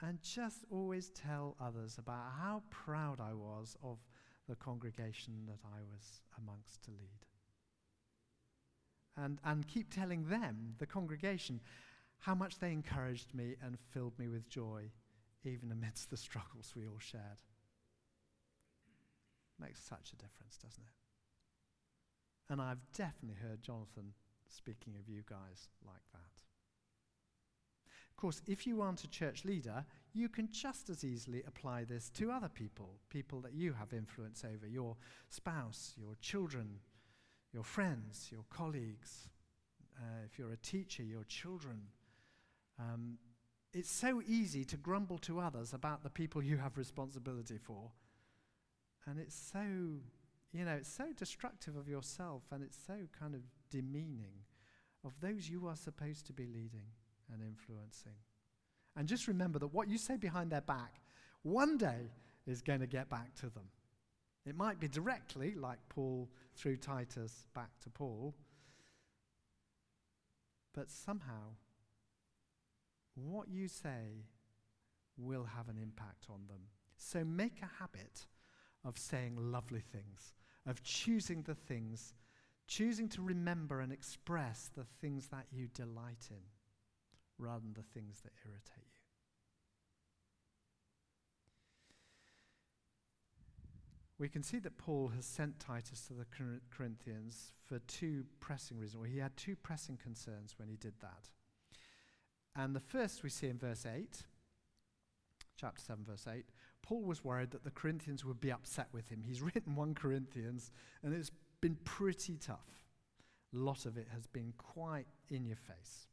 And 0.00 0.22
just 0.22 0.64
always 0.70 1.10
tell 1.10 1.56
others 1.60 1.96
about 1.98 2.32
how 2.38 2.62
proud 2.70 3.20
I 3.20 3.32
was 3.32 3.76
of 3.82 3.98
the 4.48 4.54
congregation 4.54 5.46
that 5.46 5.60
I 5.64 5.80
was 5.90 6.22
amongst 6.38 6.84
to 6.84 6.90
lead. 6.90 7.26
And, 9.16 9.38
and 9.44 9.66
keep 9.66 9.92
telling 9.92 10.28
them, 10.28 10.74
the 10.78 10.86
congregation, 10.86 11.60
how 12.18 12.34
much 12.34 12.58
they 12.58 12.72
encouraged 12.72 13.34
me 13.34 13.56
and 13.62 13.78
filled 13.92 14.18
me 14.18 14.28
with 14.28 14.48
joy, 14.48 14.90
even 15.44 15.72
amidst 15.72 16.10
the 16.10 16.16
struggles 16.16 16.74
we 16.76 16.86
all 16.86 16.98
shared. 16.98 17.40
Makes 19.58 19.80
such 19.82 20.12
a 20.12 20.16
difference, 20.16 20.58
doesn't 20.58 20.82
it? 20.82 22.52
And 22.52 22.60
I've 22.60 22.92
definitely 22.94 23.38
heard 23.42 23.62
Jonathan 23.62 24.12
speaking 24.48 24.94
of 25.00 25.08
you 25.08 25.22
guys 25.28 25.68
like 25.86 26.02
that. 26.12 26.42
Of 28.10 28.16
course, 28.16 28.40
if 28.46 28.66
you 28.66 28.80
aren't 28.80 29.04
a 29.04 29.10
church 29.10 29.44
leader, 29.44 29.84
you 30.14 30.28
can 30.28 30.48
just 30.50 30.88
as 30.88 31.04
easily 31.04 31.42
apply 31.46 31.84
this 31.84 32.08
to 32.10 32.30
other 32.30 32.48
people, 32.48 33.00
people 33.10 33.40
that 33.42 33.52
you 33.52 33.74
have 33.74 33.92
influence 33.92 34.44
over 34.44 34.66
your 34.66 34.96
spouse, 35.28 35.92
your 35.96 36.14
children, 36.22 36.78
your 37.56 37.64
friends, 37.64 38.28
your 38.30 38.44
colleagues. 38.50 39.30
Uh, 39.98 40.26
if 40.26 40.38
you're 40.38 40.52
a 40.52 40.58
teacher, 40.58 41.02
your 41.02 41.24
children. 41.24 41.80
Um, 42.78 43.16
it's 43.72 43.90
so 43.90 44.20
easy 44.26 44.62
to 44.66 44.76
grumble 44.76 45.16
to 45.20 45.40
others 45.40 45.72
about 45.72 46.02
the 46.02 46.10
people 46.10 46.42
you 46.42 46.58
have 46.58 46.76
responsibility 46.76 47.56
for. 47.56 47.92
And 49.06 49.18
it's 49.18 49.34
so 49.34 49.62
you 50.52 50.64
know, 50.64 50.72
it's 50.72 50.92
so 50.92 51.06
destructive 51.16 51.76
of 51.76 51.88
yourself 51.88 52.42
and 52.50 52.62
it's 52.62 52.78
so 52.86 52.94
kind 53.18 53.34
of 53.34 53.40
demeaning 53.70 54.44
of 55.04 55.12
those 55.20 55.48
you 55.48 55.66
are 55.66 55.76
supposed 55.76 56.26
to 56.26 56.32
be 56.32 56.46
leading 56.46 56.88
and 57.32 57.42
influencing. 57.42 58.16
And 58.96 59.08
just 59.08 59.28
remember 59.28 59.58
that 59.60 59.74
what 59.74 59.88
you 59.88 59.98
say 59.98 60.16
behind 60.16 60.50
their 60.50 60.62
back 60.62 61.00
one 61.42 61.78
day 61.78 62.10
is 62.46 62.60
going 62.60 62.80
to 62.80 62.86
get 62.86 63.08
back 63.08 63.34
to 63.36 63.46
them. 63.50 63.68
It 64.46 64.56
might 64.56 64.78
be 64.78 64.88
directly, 64.88 65.54
like 65.54 65.78
Paul 65.88 66.30
through 66.54 66.76
Titus 66.76 67.46
back 67.54 67.70
to 67.82 67.90
Paul, 67.90 68.34
but 70.72 70.90
somehow 70.90 71.56
what 73.14 73.48
you 73.48 73.66
say 73.66 74.24
will 75.16 75.44
have 75.44 75.68
an 75.68 75.78
impact 75.82 76.26
on 76.30 76.46
them. 76.48 76.60
So 76.96 77.24
make 77.24 77.60
a 77.62 77.80
habit 77.80 78.26
of 78.84 78.98
saying 78.98 79.36
lovely 79.36 79.80
things, 79.80 80.34
of 80.66 80.82
choosing 80.82 81.42
the 81.42 81.54
things, 81.54 82.14
choosing 82.68 83.08
to 83.10 83.22
remember 83.22 83.80
and 83.80 83.92
express 83.92 84.70
the 84.76 84.84
things 85.00 85.28
that 85.28 85.46
you 85.50 85.68
delight 85.68 86.28
in 86.30 86.42
rather 87.38 87.60
than 87.60 87.74
the 87.74 87.82
things 87.98 88.20
that 88.20 88.32
irritate 88.46 88.86
you. 88.94 88.95
We 94.18 94.28
can 94.28 94.42
see 94.42 94.58
that 94.60 94.78
Paul 94.78 95.08
has 95.14 95.26
sent 95.26 95.60
Titus 95.60 96.06
to 96.06 96.14
the 96.14 96.26
Corinthians 96.70 97.52
for 97.66 97.78
two 97.80 98.24
pressing 98.40 98.78
reasons. 98.78 98.96
Well, 98.96 99.10
he 99.10 99.18
had 99.18 99.36
two 99.36 99.56
pressing 99.56 99.98
concerns 99.98 100.54
when 100.58 100.68
he 100.68 100.76
did 100.76 100.94
that. 101.00 101.28
And 102.54 102.74
the 102.74 102.80
first 102.80 103.22
we 103.22 103.28
see 103.28 103.48
in 103.48 103.58
verse 103.58 103.84
8, 103.84 104.22
chapter 105.60 105.82
7, 105.82 106.04
verse 106.06 106.26
8. 106.26 106.46
Paul 106.80 107.02
was 107.02 107.24
worried 107.24 107.50
that 107.50 107.64
the 107.64 107.70
Corinthians 107.70 108.24
would 108.24 108.40
be 108.40 108.50
upset 108.50 108.88
with 108.92 109.08
him. 109.08 109.22
He's 109.22 109.42
written 109.54 109.74
1 109.74 109.94
Corinthians, 109.94 110.70
and 111.02 111.14
it's 111.14 111.30
been 111.60 111.76
pretty 111.84 112.36
tough. 112.36 112.86
A 113.54 113.58
lot 113.58 113.84
of 113.84 113.98
it 113.98 114.08
has 114.14 114.26
been 114.26 114.54
quite 114.56 115.08
in 115.28 115.44
your 115.44 115.56
face. 115.56 116.06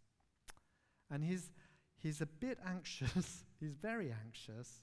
And 1.10 1.24
he's, 1.24 1.52
he's 1.96 2.20
a 2.20 2.26
bit 2.26 2.60
anxious, 2.68 3.46
he's 3.62 3.76
very 3.76 4.14
anxious 4.26 4.82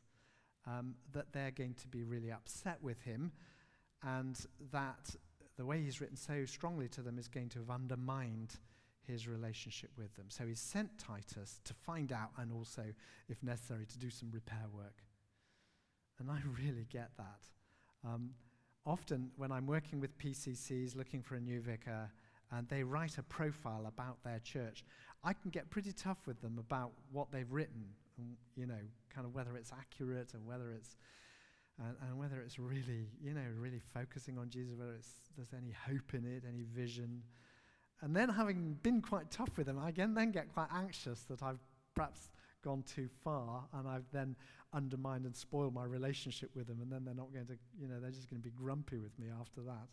um, 0.70 0.94
that 1.12 1.33
they're 1.33 1.50
going 1.50 1.74
to 1.74 1.88
be 1.88 2.04
really 2.04 2.30
upset 2.30 2.78
with 2.83 3.00
him, 3.02 3.33
and 4.02 4.38
that 4.72 5.14
the 5.56 5.64
way 5.64 5.83
he's 5.83 6.00
written 6.00 6.16
so 6.16 6.44
strongly 6.44 6.88
to 6.88 7.02
them 7.02 7.18
is 7.18 7.28
going 7.28 7.48
to 7.50 7.59
have 7.59 7.70
undermined 7.70 8.56
his 9.06 9.26
relationship 9.26 9.90
with 9.98 10.14
them. 10.16 10.26
So 10.28 10.46
he's 10.46 10.61
sent 10.61 10.98
Titus 10.98 11.61
to 11.64 11.74
find 11.74 12.12
out 12.12 12.30
and 12.38 12.52
also, 12.52 12.85
if 13.28 13.42
necessary, 13.42 13.87
to 13.87 13.98
do 13.98 14.11
some 14.11 14.30
repair 14.33 14.66
work. 14.72 15.02
And 16.18 16.30
I 16.30 16.38
really 16.64 16.87
get 16.90 17.11
that. 17.18 17.40
Um, 18.06 18.30
often, 18.87 19.30
when 19.37 19.52
I'm 19.52 19.66
working 19.66 20.00
with 20.00 20.16
PCCs 20.18 20.96
looking 20.96 21.22
for 21.22 21.35
a 21.35 21.40
new 21.40 21.61
vicar 21.61 22.11
and 22.52 22.68
they 22.68 22.83
write 22.83 23.18
a 23.18 23.22
profile 23.22 23.85
about 23.87 24.22
their 24.24 24.40
church, 24.40 24.85
I 25.22 25.33
can 25.33 25.50
get 25.50 25.70
pretty 25.70 25.92
tough 25.92 26.26
with 26.26 26.40
them 26.40 26.56
about 26.59 26.92
what 27.12 27.30
they've 27.30 27.50
written 27.50 27.85
and, 28.16 28.37
you 28.56 28.66
know, 28.66 28.80
kind 29.14 29.26
of 29.26 29.34
whether 29.34 29.56
it's 29.56 29.72
accurate 29.72 30.34
and 30.34 30.46
whether 30.46 30.72
it's. 30.72 30.96
And, 31.78 31.96
and 32.06 32.18
whether 32.18 32.42
it's 32.42 32.58
really, 32.58 33.08
you 33.22 33.32
know, 33.32 33.46
really 33.58 33.80
focusing 33.94 34.36
on 34.36 34.50
Jesus, 34.50 34.74
whether 34.76 34.92
it's, 34.92 35.08
there's 35.34 35.54
any 35.56 35.72
hope 35.72 36.12
in 36.12 36.26
it, 36.26 36.42
any 36.46 36.62
vision, 36.62 37.22
and 38.02 38.16
then, 38.16 38.30
having 38.30 38.78
been 38.82 39.02
quite 39.02 39.30
tough 39.30 39.58
with 39.58 39.66
them, 39.66 39.78
I 39.78 39.90
again 39.90 40.14
then 40.14 40.30
get 40.30 40.52
quite 40.52 40.68
anxious 40.74 41.20
that 41.24 41.42
I've 41.42 41.60
perhaps 41.94 42.30
gone 42.62 42.82
too 42.82 43.08
far 43.22 43.64
and 43.74 43.88
I've 43.88 44.10
then 44.12 44.36
undermined 44.72 45.26
and 45.26 45.34
spoiled 45.34 45.74
my 45.74 45.84
relationship 45.84 46.50
with 46.54 46.66
them, 46.66 46.80
and 46.80 46.90
then 46.90 47.04
they're 47.04 47.14
not 47.14 47.32
going 47.32 47.46
to, 47.46 47.58
you 47.78 47.88
know, 47.88 48.00
they're 48.00 48.10
just 48.10 48.30
going 48.30 48.40
to 48.40 48.44
be 48.44 48.54
grumpy 48.54 48.98
with 48.98 49.18
me 49.18 49.26
after 49.38 49.60
that. 49.62 49.88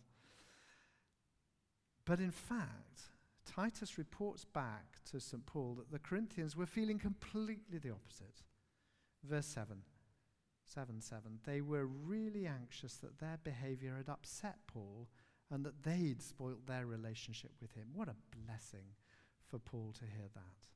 But 2.04 2.20
in 2.20 2.30
fact, 2.30 3.02
Titus 3.44 3.98
reports 3.98 4.44
back 4.44 4.98
to 5.10 5.20
St. 5.20 5.44
Paul 5.44 5.74
that 5.78 5.90
the 5.90 5.98
Corinthians 5.98 6.56
were 6.56 6.66
feeling 6.66 6.98
completely 6.98 7.78
the 7.78 7.90
opposite. 7.90 8.42
Verse 9.28 9.46
7. 9.46 9.76
7 10.64 11.00
7. 11.00 11.38
They 11.44 11.60
were 11.60 11.86
really 11.86 12.46
anxious 12.46 12.94
that 12.96 13.18
their 13.18 13.38
behavior 13.42 13.94
had 13.96 14.08
upset 14.08 14.58
Paul 14.66 15.08
and 15.50 15.64
that 15.64 15.82
they'd 15.82 16.22
spoilt 16.22 16.66
their 16.66 16.86
relationship 16.86 17.52
with 17.60 17.72
him. 17.72 17.88
What 17.94 18.08
a 18.08 18.16
blessing 18.44 18.94
for 19.48 19.58
Paul 19.58 19.94
to 19.98 20.04
hear 20.04 20.28
that. 20.34 20.68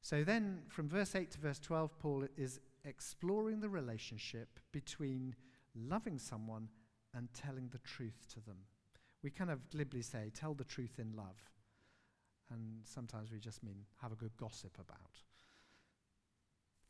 So 0.00 0.24
then, 0.24 0.62
from 0.68 0.88
verse 0.88 1.14
8 1.14 1.30
to 1.32 1.38
verse 1.38 1.58
12, 1.58 1.98
Paul 1.98 2.24
is 2.36 2.60
exploring 2.84 3.60
the 3.60 3.68
relationship 3.68 4.58
between 4.72 5.34
loving 5.74 6.18
someone 6.18 6.68
and 7.14 7.28
telling 7.34 7.68
the 7.68 7.78
truth 7.78 8.26
to 8.32 8.40
them. 8.40 8.56
We 9.22 9.30
kind 9.30 9.50
of 9.50 9.68
glibly 9.70 10.02
say, 10.02 10.30
tell 10.32 10.54
the 10.54 10.64
truth 10.64 10.98
in 10.98 11.12
love. 11.14 11.36
And 12.50 12.80
sometimes 12.84 13.30
we 13.30 13.38
just 13.38 13.62
mean 13.62 13.84
have 14.00 14.12
a 14.12 14.16
good 14.16 14.36
gossip 14.38 14.78
about. 14.78 15.27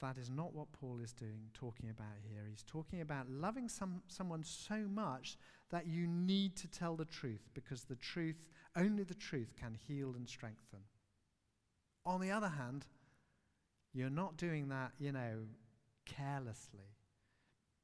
That 0.01 0.17
is 0.17 0.31
not 0.31 0.55
what 0.55 0.73
Paul 0.73 1.01
is 1.03 1.13
doing, 1.13 1.51
talking 1.55 1.91
about 1.91 2.17
here. 2.29 2.43
He's 2.49 2.63
talking 2.63 3.01
about 3.01 3.29
loving 3.29 3.69
some, 3.69 4.03
someone 4.07 4.45
so 4.45 4.87
much 4.89 5.37
that 5.71 5.87
you 5.87 6.07
need 6.07 6.57
to 6.57 6.69
tell 6.69 6.95
the 6.95 7.05
truth 7.05 7.49
because 7.55 7.85
the 7.85 7.97
truth, 7.97 8.45
only 8.77 9.03
the 9.03 9.15
truth, 9.15 9.55
can 9.59 9.77
heal 9.87 10.15
and 10.17 10.29
strengthen. 10.29 10.81
On 12.07 12.21
the 12.21 12.31
other 12.31 12.49
hand, 12.49 12.87
you're 13.93 14.11
not 14.11 14.37
doing 14.37 14.69
that, 14.69 14.93
you 14.99 15.13
know, 15.13 15.47
carelessly 16.07 16.95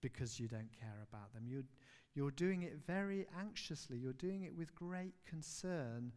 because 0.01 0.39
you 0.39 0.47
don't 0.47 0.73
care 0.79 1.05
about 1.11 1.33
them. 1.35 1.45
You're, 1.49 1.65
you're 2.15 2.31
doing 2.31 2.63
it 2.63 2.77
very 2.87 3.27
anxiously. 3.39 3.99
You're 3.99 4.13
doing 4.13 4.45
it 4.45 4.55
with 4.57 4.75
great 4.75 5.15
concern 5.27 6.13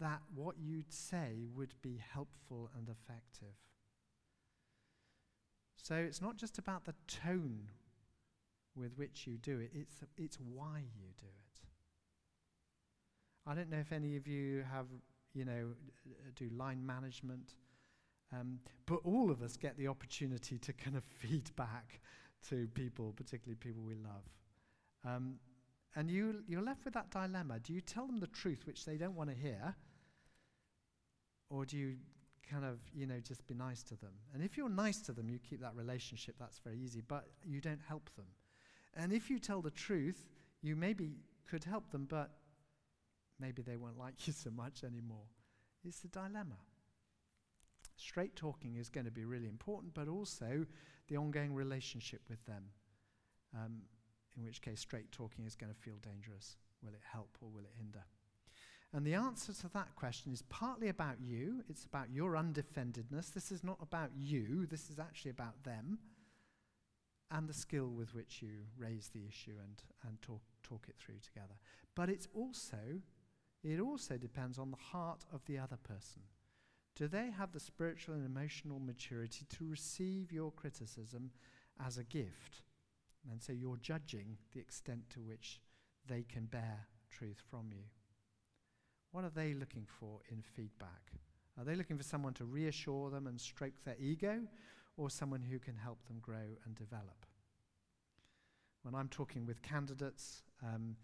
that 0.00 0.20
what 0.34 0.56
you'd 0.58 0.92
say 0.92 1.44
would 1.54 1.74
be 1.82 2.02
helpful 2.12 2.70
and 2.76 2.88
effective. 2.88 3.54
So 5.82 5.94
it's 5.94 6.20
not 6.20 6.36
just 6.36 6.58
about 6.58 6.84
the 6.84 6.94
tone 7.06 7.68
with 8.76 8.96
which 8.96 9.26
you 9.26 9.36
do 9.38 9.58
it, 9.58 9.70
it's, 9.74 9.96
it's 10.16 10.38
why 10.40 10.78
you 10.78 11.08
do 11.18 11.26
it. 11.26 11.60
I 13.46 13.54
don't 13.54 13.70
know 13.70 13.78
if 13.78 13.92
any 13.92 14.16
of 14.16 14.28
you 14.28 14.64
have, 14.70 14.86
you 15.34 15.44
know, 15.44 15.70
do 16.36 16.48
line 16.56 16.84
management, 16.84 17.54
um, 18.32 18.60
but 18.86 19.00
all 19.04 19.30
of 19.30 19.42
us 19.42 19.56
get 19.56 19.76
the 19.76 19.88
opportunity 19.88 20.58
to 20.58 20.72
kind 20.72 20.96
of 20.96 21.04
feed 21.18 21.54
back 21.56 22.00
to 22.48 22.68
people, 22.74 23.12
particularly 23.16 23.56
people 23.56 23.82
we 23.82 23.96
love. 23.96 24.24
Um, 25.04 25.36
and 25.96 26.10
you, 26.10 26.44
you're 26.46 26.62
left 26.62 26.84
with 26.84 26.94
that 26.94 27.10
dilemma. 27.10 27.58
Do 27.58 27.72
you 27.72 27.80
tell 27.80 28.06
them 28.06 28.20
the 28.20 28.28
truth, 28.28 28.66
which 28.66 28.84
they 28.84 28.96
don't 28.96 29.16
want 29.16 29.30
to 29.30 29.36
hear? 29.36 29.74
Or 31.48 31.64
do 31.64 31.76
you 31.76 31.96
kind 32.50 32.64
of, 32.64 32.80
you 32.94 33.06
know, 33.06 33.20
just 33.20 33.46
be 33.46 33.54
nice 33.54 33.82
to 33.84 33.96
them. 33.96 34.12
And 34.34 34.42
if 34.42 34.56
you're 34.56 34.68
nice 34.68 35.00
to 35.02 35.12
them, 35.12 35.28
you 35.28 35.38
keep 35.38 35.60
that 35.60 35.74
relationship, 35.74 36.34
that's 36.38 36.58
very 36.58 36.78
easy, 36.78 37.02
but 37.06 37.26
you 37.44 37.60
don't 37.60 37.80
help 37.86 38.10
them. 38.16 38.26
And 38.94 39.12
if 39.12 39.30
you 39.30 39.38
tell 39.38 39.62
the 39.62 39.70
truth, 39.70 40.26
you 40.62 40.74
maybe 40.74 41.12
could 41.48 41.64
help 41.64 41.90
them, 41.90 42.06
but 42.08 42.30
maybe 43.38 43.62
they 43.62 43.76
won't 43.76 43.98
like 43.98 44.14
you 44.26 44.32
so 44.32 44.50
much 44.50 44.84
anymore. 44.84 45.28
It's 45.84 46.04
a 46.04 46.08
dilemma. 46.08 46.58
Straight 47.96 48.34
talking 48.34 48.76
is 48.76 48.88
going 48.88 49.04
to 49.04 49.10
be 49.10 49.24
really 49.24 49.46
important, 49.46 49.94
but 49.94 50.08
also 50.08 50.66
the 51.08 51.16
ongoing 51.16 51.54
relationship 51.54 52.22
with 52.28 52.44
them. 52.46 52.64
Um, 53.54 53.82
in 54.36 54.44
which 54.44 54.62
case, 54.62 54.80
straight 54.80 55.10
talking 55.12 55.44
is 55.44 55.54
going 55.54 55.72
to 55.72 55.78
feel 55.78 55.96
dangerous. 56.02 56.56
Will 56.82 56.94
it 56.94 57.02
help 57.12 57.36
or 57.40 57.48
will 57.48 57.64
it 57.64 57.72
hinder? 57.76 58.04
And 58.92 59.06
the 59.06 59.14
answer 59.14 59.52
to 59.52 59.68
that 59.72 59.94
question 59.94 60.32
is 60.32 60.42
partly 60.42 60.88
about 60.88 61.20
you. 61.20 61.62
It's 61.68 61.84
about 61.84 62.10
your 62.10 62.32
undefendedness. 62.32 63.32
This 63.32 63.52
is 63.52 63.62
not 63.62 63.78
about 63.80 64.10
you, 64.16 64.66
this 64.66 64.90
is 64.90 64.98
actually 64.98 65.30
about 65.30 65.62
them 65.62 65.98
and 67.30 67.48
the 67.48 67.54
skill 67.54 67.88
with 67.88 68.14
which 68.14 68.42
you 68.42 68.50
raise 68.76 69.08
the 69.08 69.22
issue 69.28 69.54
and, 69.62 69.82
and 70.06 70.20
talk, 70.20 70.42
talk 70.62 70.86
it 70.88 70.96
through 70.98 71.18
together. 71.22 71.54
But 71.94 72.10
it's 72.10 72.26
also, 72.34 73.00
it 73.62 73.80
also 73.80 74.16
depends 74.16 74.58
on 74.58 74.70
the 74.70 74.76
heart 74.76 75.24
of 75.32 75.44
the 75.46 75.58
other 75.58 75.76
person. 75.76 76.22
Do 76.96 77.06
they 77.06 77.30
have 77.30 77.52
the 77.52 77.60
spiritual 77.60 78.14
and 78.14 78.26
emotional 78.26 78.80
maturity 78.80 79.46
to 79.56 79.64
receive 79.64 80.32
your 80.32 80.50
criticism 80.50 81.30
as 81.84 81.98
a 81.98 82.04
gift? 82.04 82.62
And 83.30 83.40
so 83.40 83.52
you're 83.52 83.76
judging 83.76 84.38
the 84.52 84.60
extent 84.60 85.08
to 85.10 85.20
which 85.20 85.60
they 86.06 86.24
can 86.24 86.46
bear 86.46 86.88
truth 87.10 87.40
from 87.48 87.68
you. 87.70 87.84
What 89.12 89.24
are 89.24 89.30
they 89.30 89.54
looking 89.54 89.86
for 89.98 90.20
in 90.30 90.42
feedback? 90.42 91.12
Are 91.58 91.64
they 91.64 91.74
looking 91.74 91.98
for 91.98 92.04
someone 92.04 92.32
to 92.34 92.44
reassure 92.44 93.10
them 93.10 93.26
and 93.26 93.40
stroke 93.40 93.74
their 93.84 93.96
ego, 93.98 94.40
or 94.96 95.10
someone 95.10 95.42
who 95.42 95.58
can 95.58 95.76
help 95.76 96.04
them 96.06 96.18
grow 96.20 96.56
and 96.64 96.74
develop? 96.74 97.26
When 98.82 98.94
I'm 98.94 99.08
talking 99.08 99.46
with 99.46 99.60
candidates 99.62 100.42
um, 100.62 100.96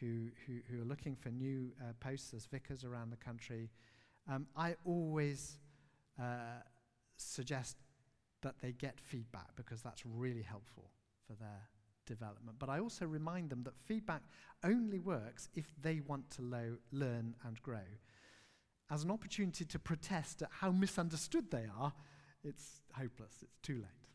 who, 0.00 0.28
who, 0.46 0.54
who, 0.68 0.82
are 0.82 0.86
looking 0.86 1.14
for 1.14 1.28
new 1.28 1.70
uh, 1.80 1.92
posts 2.00 2.34
as 2.34 2.46
vicars 2.46 2.82
around 2.82 3.10
the 3.10 3.16
country, 3.16 3.70
um, 4.28 4.46
I 4.56 4.74
always 4.84 5.58
uh, 6.18 6.62
suggest 7.16 7.76
that 8.42 8.54
they 8.60 8.72
get 8.72 8.98
feedback 8.98 9.54
because 9.54 9.82
that's 9.82 10.04
really 10.06 10.42
helpful 10.42 10.90
for 11.26 11.34
their 11.34 11.68
development. 12.10 12.58
But 12.58 12.68
I 12.68 12.80
also 12.80 13.06
remind 13.06 13.50
them 13.50 13.62
that 13.62 13.78
feedback 13.78 14.22
only 14.64 14.98
works 14.98 15.48
if 15.54 15.72
they 15.80 16.00
want 16.00 16.28
to 16.32 16.42
lo- 16.42 16.78
learn 16.90 17.36
and 17.46 17.62
grow. 17.62 17.86
As 18.90 19.04
an 19.04 19.10
opportunity 19.10 19.64
to 19.64 19.78
protest 19.78 20.42
at 20.42 20.48
how 20.50 20.72
misunderstood 20.72 21.50
they 21.50 21.66
are, 21.78 21.92
it's 22.42 22.82
hopeless, 22.92 23.36
it's 23.42 23.58
too 23.62 23.76
late. 23.76 24.08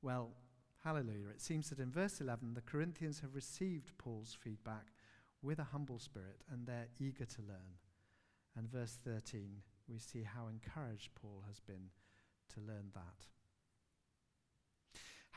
Well, 0.00 0.30
hallelujah. 0.82 1.28
It 1.30 1.42
seems 1.42 1.68
that 1.68 1.80
in 1.80 1.90
verse 1.90 2.20
11, 2.20 2.54
the 2.54 2.62
Corinthians 2.62 3.20
have 3.20 3.34
received 3.34 3.98
Paul's 3.98 4.36
feedback 4.40 4.86
with 5.42 5.58
a 5.58 5.64
humble 5.64 5.98
spirit 5.98 6.40
and 6.50 6.66
they're 6.66 6.88
eager 6.98 7.26
to 7.26 7.42
learn. 7.42 7.76
And 8.56 8.70
verse 8.70 8.98
13, 9.04 9.62
we 9.88 9.98
see 9.98 10.22
how 10.22 10.48
encouraged 10.48 11.10
Paul 11.14 11.44
has 11.46 11.60
been 11.60 11.90
to 12.54 12.60
learn 12.60 12.90
that. 12.94 13.26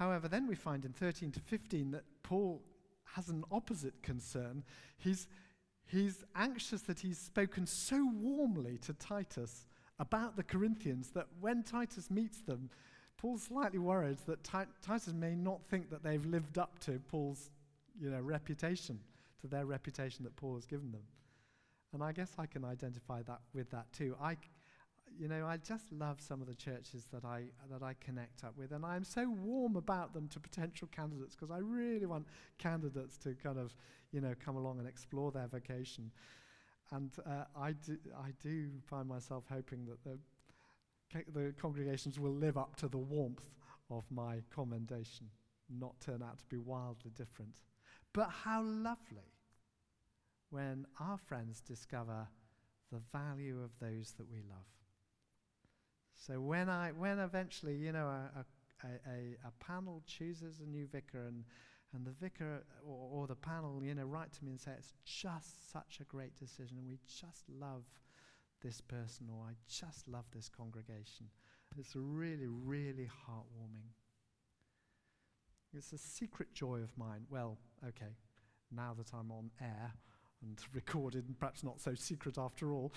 However, 0.02 0.28
then 0.28 0.48
we 0.48 0.56
find 0.56 0.84
in 0.84 0.94
13 0.94 1.32
to 1.34 1.40
15 1.40 1.92
that 1.92 2.06
Paul 2.24 2.64
has 3.14 3.30
an 3.30 3.44
opposite 3.52 4.02
concern. 4.02 4.64
He's, 4.98 5.28
he's 5.86 6.24
anxious 6.36 6.82
that 6.84 7.02
he's 7.02 7.20
spoken 7.20 7.68
so 7.68 8.10
warmly 8.16 8.80
to 8.80 8.94
Titus 8.94 9.68
about 10.00 10.38
the 10.38 10.44
Corinthians 10.44 11.12
that 11.12 11.28
when 11.40 11.62
Titus 11.62 12.10
meets 12.10 12.42
them, 12.42 12.72
Paul's 13.16 13.44
slightly 13.44 13.78
worried 13.78 14.18
that 14.26 14.44
Titus 14.44 15.14
may 15.14 15.36
not 15.36 15.62
think 15.70 15.92
that 15.92 16.02
they've 16.02 16.26
lived 16.26 16.58
up 16.58 16.80
to 16.80 17.00
Paul's 17.08 17.52
you 18.02 18.10
know, 18.10 18.22
reputation, 18.22 19.00
to 19.42 19.48
their 19.48 19.68
reputation 19.68 20.24
that 20.24 20.36
Paul 20.36 20.56
has 20.56 20.66
given 20.66 20.92
them. 20.92 21.04
And 21.94 22.02
I 22.02 22.12
guess 22.12 22.32
I 22.40 22.48
can 22.48 22.66
identify 22.66 23.22
that 23.28 23.42
with 23.54 23.70
that 23.70 23.86
too. 23.94 24.16
I, 24.20 24.38
you 25.20 25.28
know, 25.28 25.46
I 25.46 25.58
just 25.58 25.92
love 25.92 26.20
some 26.20 26.42
of 26.42 26.48
the 26.48 26.56
churches 26.56 27.06
that 27.14 27.26
I, 27.26 27.44
that 27.72 27.84
I 27.84 27.96
connect 28.00 28.44
up 28.44 28.58
with, 28.58 28.72
and 28.72 28.86
I'm 28.86 29.04
so 29.04 29.30
warm 29.30 29.76
about 29.76 30.14
them 30.14 30.28
to 30.30 30.40
potential 30.40 30.88
candidates 30.92 31.36
because 31.36 31.52
I 31.52 31.60
really 31.60 32.06
want 32.06 32.28
candidates 32.58 33.18
to 33.20 33.36
kind 33.36 33.58
of, 33.58 33.76
you 34.12 34.22
know, 34.22 34.34
come 34.44 34.56
along 34.56 34.80
and 34.80 34.88
explore 34.88 35.32
their 35.32 35.48
vocation. 35.48 36.12
And 36.92 37.12
uh, 37.26 37.46
I, 37.58 37.72
do, 37.74 37.98
I 38.18 38.32
do 38.42 38.70
find 38.90 39.08
myself 39.08 39.46
hoping 39.52 39.86
that 39.86 40.04
the, 40.04 40.20
the 41.34 41.54
congregations 41.60 42.20
will 42.20 42.34
live 42.34 42.58
up 42.58 42.76
to 42.78 42.88
the 42.88 42.98
warmth 42.98 43.50
of 43.90 44.04
my 44.10 44.42
commendation, 44.54 45.28
not 45.70 46.00
turn 46.02 46.22
out 46.22 46.40
to 46.40 46.46
be 46.46 46.58
wildly 46.58 47.12
different. 47.16 47.62
But 48.14 48.30
how 48.44 48.64
lovely 48.64 49.32
when 50.50 50.86
our 51.00 51.18
friends 51.18 51.62
discover 51.62 52.28
the 52.92 53.02
value 53.12 53.62
of 53.64 53.72
those 53.80 54.14
that 54.18 54.30
we 54.30 54.40
love. 54.50 54.81
So 56.28 56.40
when 56.40 56.70
I, 56.70 56.92
when 56.92 57.18
eventually, 57.18 57.76
you 57.76 57.92
know, 57.92 58.06
a, 58.06 58.46
a, 58.84 58.88
a, 59.10 59.48
a 59.48 59.52
panel 59.60 60.04
chooses 60.06 60.60
a 60.60 60.70
new 60.70 60.86
vicar 60.86 61.26
and, 61.28 61.44
and 61.96 62.06
the 62.06 62.12
vicar 62.12 62.64
or, 62.86 63.24
or, 63.24 63.28
the 63.28 63.36
panel, 63.36 63.82
you 63.84 63.96
know, 63.96 64.06
write 64.06 64.32
to 64.34 64.46
me 64.46 64.52
and 64.52 64.60
say, 64.60 64.72
it's 64.78 64.94
just 65.04 65.72
such 65.72 65.98
a 66.00 66.04
great 66.04 66.36
decision 66.38 66.78
and 66.78 66.88
we 66.88 67.00
just 67.08 67.44
love 67.50 67.86
this 68.62 68.82
person 68.82 69.30
or 69.34 69.46
I 69.50 69.54
just 69.68 70.08
love 70.08 70.26
this 70.32 70.48
congregation. 70.48 71.26
It's 71.76 71.96
really, 71.96 72.48
really 72.48 73.10
heartwarming. 73.28 73.90
It's 75.74 75.92
a 75.92 75.98
secret 75.98 76.54
joy 76.54 76.82
of 76.82 76.96
mine. 76.98 77.26
Well, 77.32 77.58
okay, 77.88 78.14
now 78.72 78.94
that 78.96 79.12
I'm 79.12 79.32
on 79.32 79.50
air 79.60 79.94
and 80.44 80.60
recorded 80.74 81.28
and 81.28 81.40
perhaps 81.40 81.64
not 81.64 81.82
so 81.82 81.96
secret 81.96 82.38
after 82.38 82.74
all, 82.74 82.92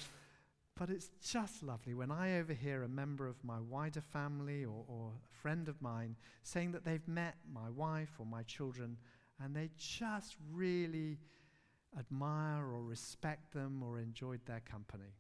but 0.77 0.91
it's 0.91 1.11
just 1.23 1.63
lovely 1.63 1.95
when 1.95 2.11
I 2.11 2.39
overhear 2.39 2.83
a 2.83 2.89
member 2.89 3.27
of 3.27 3.43
my 3.45 3.61
wider 3.61 4.01
family 4.01 4.65
or, 4.65 4.85
or, 4.89 5.13
a 5.15 5.43
friend 5.43 5.69
of 5.69 5.81
mine 5.81 6.17
saying 6.43 6.73
that 6.73 6.85
they've 6.85 7.07
met 7.07 7.37
my 7.53 7.69
wife 7.71 8.11
or 8.19 8.27
my 8.27 8.43
children 8.43 8.97
and 9.41 9.55
they 9.55 9.71
just 9.77 10.37
really 10.53 11.19
admire 11.99 12.65
or 12.65 12.83
respect 12.83 13.53
them 13.53 13.83
or 13.83 13.99
enjoyed 13.99 14.41
their 14.47 14.61
company. 14.61 15.15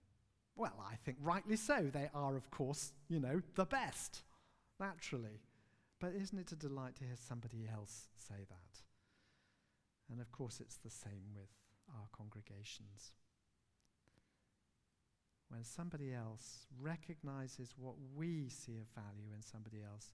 Well, 0.56 0.82
I 0.90 0.96
think 1.04 1.18
rightly 1.20 1.56
so. 1.56 1.90
They 1.92 2.08
are, 2.14 2.36
of 2.36 2.50
course, 2.50 2.92
you 3.08 3.20
know, 3.20 3.42
the 3.54 3.64
best, 3.64 4.22
naturally. 4.80 5.40
But 6.00 6.14
isn't 6.14 6.38
it 6.38 6.52
a 6.52 6.56
delight 6.56 6.96
to 6.96 7.04
hear 7.04 7.16
somebody 7.16 7.68
else 7.72 8.08
say 8.16 8.44
that? 8.48 8.80
And 10.10 10.20
of 10.20 10.32
course, 10.32 10.60
it's 10.60 10.76
the 10.76 10.90
same 10.90 11.34
with 11.34 11.50
our 11.90 12.08
congregations 12.16 13.12
somebody 15.64 16.12
else 16.12 16.66
recognizes 16.80 17.74
what 17.76 17.94
we 18.14 18.48
see 18.48 18.78
of 18.78 18.86
value 18.94 19.32
in 19.34 19.42
somebody 19.42 19.82
else, 19.82 20.12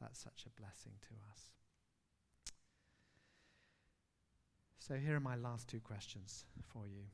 that's 0.00 0.20
such 0.20 0.44
a 0.46 0.60
blessing 0.60 0.92
to 1.02 1.14
us. 1.30 1.40
So, 4.78 4.94
here 4.96 5.16
are 5.16 5.20
my 5.20 5.36
last 5.36 5.68
two 5.68 5.80
questions 5.80 6.44
for 6.72 6.88
you. 6.88 7.04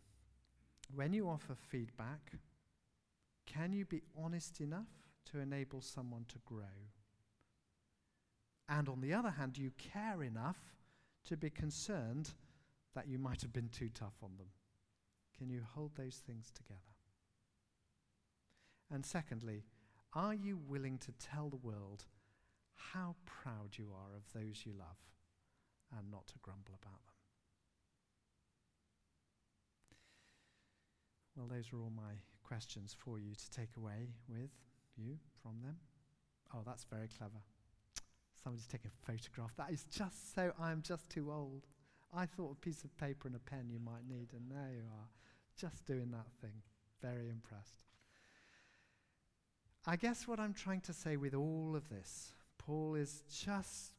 When 0.95 1.13
you 1.13 1.29
offer 1.29 1.55
feedback, 1.55 2.33
can 3.47 3.73
you 3.73 3.85
be 3.85 4.03
honest 4.17 4.61
enough 4.61 4.89
to 5.27 5.41
enable 5.41 5.83
someone 5.83 6.25
to 6.29 6.39
grow? 6.47 6.89
And 8.69 8.89
on 8.89 9.01
the 9.01 9.15
other 9.15 9.31
hand, 9.31 9.55
do 9.55 9.63
you 9.63 9.73
care 9.77 10.23
enough 10.23 10.59
to 11.27 11.37
be 11.37 11.51
concerned 11.51 12.31
that 12.95 13.09
you 13.09 13.19
might 13.19 13.43
have 13.43 13.53
been 13.53 13.69
too 13.69 13.91
tough 13.95 14.15
on 14.23 14.37
them? 14.39 14.49
Can 15.37 15.51
you 15.51 15.63
hold 15.75 15.93
those 15.95 16.23
things 16.27 16.51
together? 16.51 16.81
And 18.91 19.05
secondly, 19.05 19.65
are 20.15 20.35
you 20.35 20.59
willing 20.69 20.99
to 20.99 21.13
tell 21.13 21.49
the 21.49 21.57
world 21.57 22.07
how 22.75 23.17
proud 23.27 23.77
you 23.77 23.89
are 23.93 24.17
of 24.17 24.33
those 24.33 24.63
you 24.65 24.73
love 24.79 24.97
and 25.97 26.11
not 26.11 26.27
to 26.29 26.35
grumble 26.43 26.79
about 26.83 27.03
them? 27.05 27.15
Well, 31.37 31.47
those 31.47 31.73
are 31.73 31.81
all 31.81 31.93
my 31.95 32.15
questions 32.43 32.97
for 32.99 33.19
you 33.19 33.35
to 33.35 33.51
take 33.51 33.77
away 33.77 34.09
with 34.29 34.51
you 34.97 35.19
from 35.43 35.61
them. 35.63 35.77
Oh, 36.55 36.63
that's 36.67 36.85
very 36.85 37.09
clever. 37.09 37.43
Somebody's 38.43 38.67
taking 38.67 38.91
a 38.91 39.07
photograph. 39.13 39.55
That 39.57 39.71
is 39.71 39.85
just 39.85 40.35
so, 40.35 40.53
I'm 40.59 40.83
just 40.83 41.09
too 41.11 41.31
old. 41.31 41.67
I 42.13 42.25
thought 42.25 42.53
a 42.53 42.65
piece 42.65 42.85
of 42.85 42.97
paper 42.97 43.29
and 43.29 43.37
a 43.37 43.51
pen 43.51 43.69
you 43.71 43.79
might 43.79 44.09
need, 44.09 44.33
and 44.33 44.51
there 44.51 44.73
you 44.75 44.85
are, 44.85 45.09
just 45.57 45.85
doing 45.85 46.11
that 46.13 46.33
thing. 46.41 46.63
Very 47.03 47.29
impressed. 47.29 47.85
I 49.87 49.97
guess 49.97 50.29
what 50.29 50.41
I'm 50.41 50.55
trying 50.55 50.83
to 50.83 50.93
say 50.93 51.17
with 51.17 51.35
all 51.35 51.75
of 51.75 51.89
this, 51.89 52.33
Paul 52.59 52.95
is 52.95 53.23
just 53.31 53.93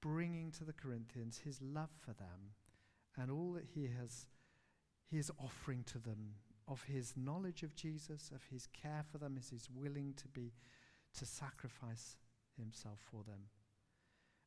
bringing 0.00 0.50
to 0.52 0.64
the 0.64 0.72
Corinthians 0.72 1.40
his 1.44 1.60
love 1.60 1.90
for 2.00 2.12
them 2.12 2.54
and 3.16 3.30
all 3.30 3.52
that 3.52 3.64
he 3.74 3.88
has 3.98 4.26
he 5.10 5.18
is 5.18 5.30
offering 5.38 5.84
to 5.84 5.98
them 5.98 6.34
of 6.66 6.82
his 6.84 7.12
knowledge 7.16 7.62
of 7.62 7.76
Jesus, 7.76 8.30
of 8.34 8.42
his 8.50 8.66
care 8.68 9.04
for 9.10 9.18
them, 9.18 9.36
is 9.38 9.50
he's 9.50 9.68
willing 9.70 10.14
to 10.16 10.28
be 10.28 10.52
to 11.18 11.26
sacrifice 11.26 12.16
himself 12.56 12.98
for 13.10 13.22
them. 13.24 13.48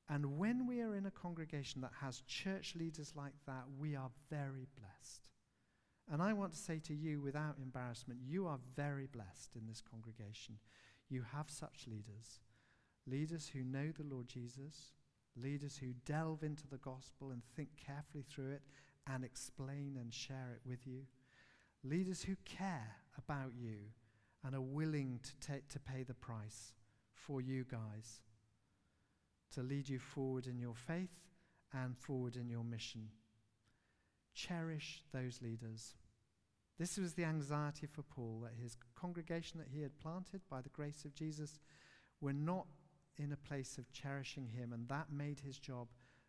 And 0.10 0.38
when 0.38 0.68
we 0.68 0.82
are 0.82 0.96
in 0.96 1.06
a 1.06 1.12
congregation 1.12 1.82
that 1.82 1.92
has 2.02 2.22
church 2.22 2.76
leaders 2.76 3.14
like 3.16 3.34
that, 3.46 3.66
we 3.78 3.96
are 3.96 4.10
very 4.30 4.68
blessed. 4.78 5.30
And 6.12 6.22
I 6.22 6.34
want 6.34 6.54
to 6.54 6.58
say 6.58 6.80
to 6.86 6.94
you 6.94 7.20
without 7.20 7.58
embarrassment, 7.62 8.22
you 8.26 8.48
are 8.48 8.60
very 8.76 9.08
blessed 9.08 9.56
in 9.56 9.68
this 9.68 9.82
congregation. 9.82 10.56
You 11.10 11.24
have 11.34 11.50
such 11.50 11.86
leaders. 11.88 12.40
Leaders 13.06 13.52
who 13.54 13.64
know 13.64 13.92
the 13.92 14.04
Lord 14.04 14.28
Jesus, 14.28 14.94
leaders 15.36 15.78
who 15.78 15.94
delve 16.06 16.44
into 16.44 16.68
the 16.68 16.78
gospel 16.78 17.32
and 17.32 17.42
think 17.56 17.70
carefully 17.78 18.24
through 18.30 18.52
it 18.52 18.62
and 19.12 19.24
explain 19.24 19.98
and 20.00 20.14
share 20.14 20.54
it 20.54 20.62
with 20.68 20.86
you, 20.86 21.02
leaders 21.84 22.24
who 22.24 22.36
care 22.46 22.96
about 23.18 23.52
you 23.58 23.78
and 24.46 24.56
are 24.56 24.62
willing 24.62 25.20
to, 25.24 25.48
ta- 25.48 25.66
to 25.70 25.80
pay 25.80 26.04
the 26.04 26.14
price 26.14 26.74
for 27.14 27.42
you 27.42 27.66
guys, 27.70 28.22
to 29.54 29.62
lead 29.62 29.90
you 29.90 30.00
forward 30.00 30.48
in 30.48 30.60
your 30.60 30.76
faith 30.76 31.16
and 31.74 31.98
forward 31.98 32.36
in 32.36 32.50
your 32.50 32.64
mission. 32.64 33.10
Cherish 34.38 35.02
those 35.12 35.42
leaders. 35.42 35.96
This 36.78 37.00
was 37.00 37.16
the 37.16 37.26
anxiety 37.26 37.88
for 37.88 38.04
Paul 38.04 38.42
that 38.44 38.62
his 38.62 38.78
congregation 38.96 39.58
that 39.58 39.70
he 39.74 39.82
had 39.82 40.00
planted 40.00 40.42
by 40.48 40.62
the 40.62 40.70
grace 40.70 41.06
of 41.06 41.16
Jesus 41.16 41.60
were 42.22 42.34
not 42.34 42.68
in 43.18 43.32
a 43.32 43.48
place 43.48 43.80
of 43.80 43.92
cherishing 43.92 44.48
him, 44.50 44.74
and 44.74 44.88
that 44.90 45.12
made 45.12 45.40
his 45.40 45.58
job 45.58 45.88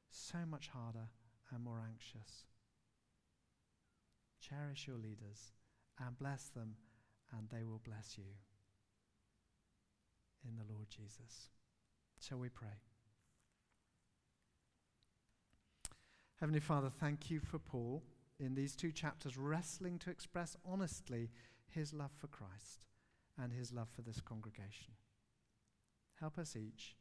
so 0.08 0.38
much 0.48 0.68
harder 0.68 1.10
and 1.52 1.62
more 1.62 1.82
anxious. 1.86 2.46
Cherish 4.40 4.86
your 4.86 4.96
leaders 4.96 5.52
and 6.02 6.18
bless 6.18 6.44
them, 6.48 6.76
and 7.36 7.50
they 7.50 7.62
will 7.62 7.82
bless 7.84 8.16
you. 8.16 8.32
In 10.48 10.56
the 10.56 10.72
Lord 10.72 10.86
Jesus. 10.88 11.50
Shall 12.20 12.38
we 12.38 12.48
pray? 12.48 12.87
Heavenly 16.40 16.60
Father, 16.60 16.90
thank 17.00 17.30
you 17.30 17.40
for 17.40 17.58
Paul 17.58 18.04
in 18.38 18.54
these 18.54 18.76
two 18.76 18.92
chapters 18.92 19.36
wrestling 19.36 19.98
to 19.98 20.10
express 20.10 20.56
honestly 20.64 21.30
his 21.66 21.92
love 21.92 22.12
for 22.16 22.28
Christ 22.28 22.84
and 23.42 23.52
his 23.52 23.72
love 23.72 23.88
for 23.88 24.02
this 24.02 24.20
congregation. 24.20 24.92
Help 26.20 26.38
us 26.38 26.54
each 26.54 26.94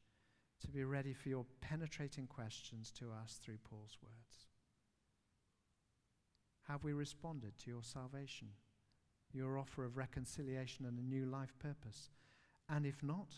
to 0.61 0.71
be 0.71 0.83
ready 0.83 1.13
for 1.13 1.29
your 1.29 1.45
penetrating 1.61 2.25
questions 2.25 2.91
to 2.93 3.11
us 3.11 3.39
through 3.39 3.59
Paul's 3.63 3.99
words. 4.01 4.47
Have 6.67 6.83
we 6.83 6.93
responded 6.93 7.59
to 7.59 7.69
your 7.69 7.83
salvation, 7.83 8.47
your 9.31 9.59
offer 9.59 9.85
of 9.85 9.97
reconciliation 9.97 10.85
and 10.85 10.97
a 10.97 11.03
new 11.03 11.27
life 11.27 11.53
purpose? 11.59 12.09
And 12.67 12.87
if 12.87 13.03
not, 13.03 13.35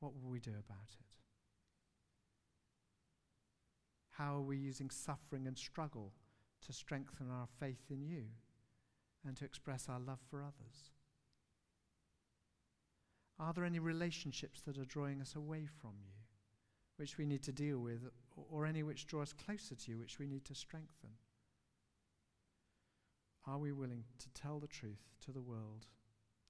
what 0.00 0.14
will 0.14 0.30
we 0.30 0.40
do 0.40 0.52
about 0.52 0.96
it? 0.98 1.11
How 4.12 4.36
are 4.36 4.42
we 4.42 4.58
using 4.58 4.90
suffering 4.90 5.46
and 5.46 5.56
struggle 5.56 6.12
to 6.66 6.72
strengthen 6.72 7.30
our 7.30 7.48
faith 7.58 7.90
in 7.90 8.02
you 8.02 8.24
and 9.26 9.36
to 9.36 9.44
express 9.44 9.88
our 9.88 10.00
love 10.00 10.20
for 10.30 10.42
others? 10.42 10.92
Are 13.38 13.52
there 13.52 13.64
any 13.64 13.78
relationships 13.78 14.60
that 14.62 14.78
are 14.78 14.84
drawing 14.84 15.20
us 15.20 15.34
away 15.34 15.66
from 15.80 15.92
you, 16.04 16.12
which 16.96 17.16
we 17.16 17.26
need 17.26 17.42
to 17.44 17.52
deal 17.52 17.78
with, 17.78 18.02
or 18.36 18.66
any 18.66 18.82
which 18.82 19.06
draw 19.06 19.22
us 19.22 19.32
closer 19.32 19.74
to 19.74 19.90
you, 19.90 19.98
which 19.98 20.18
we 20.18 20.26
need 20.26 20.44
to 20.44 20.54
strengthen? 20.54 21.10
Are 23.46 23.58
we 23.58 23.72
willing 23.72 24.04
to 24.18 24.30
tell 24.30 24.60
the 24.60 24.68
truth 24.68 25.02
to 25.24 25.32
the 25.32 25.40
world 25.40 25.86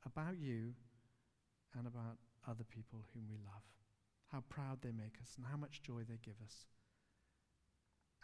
about 0.05 0.37
you 0.39 0.75
and 1.79 1.87
about 1.87 2.19
other 2.47 2.65
people 2.65 3.05
whom 3.15 3.29
we 3.31 3.39
love? 3.39 3.63
How 4.27 4.43
proud 4.49 4.83
they 4.83 4.93
make 4.93 5.17
us 5.23 5.35
and 5.37 5.47
how 5.47 5.57
much 5.57 5.83
joy 5.83 6.03
they 6.07 6.19
give 6.23 6.37
us. 6.45 6.67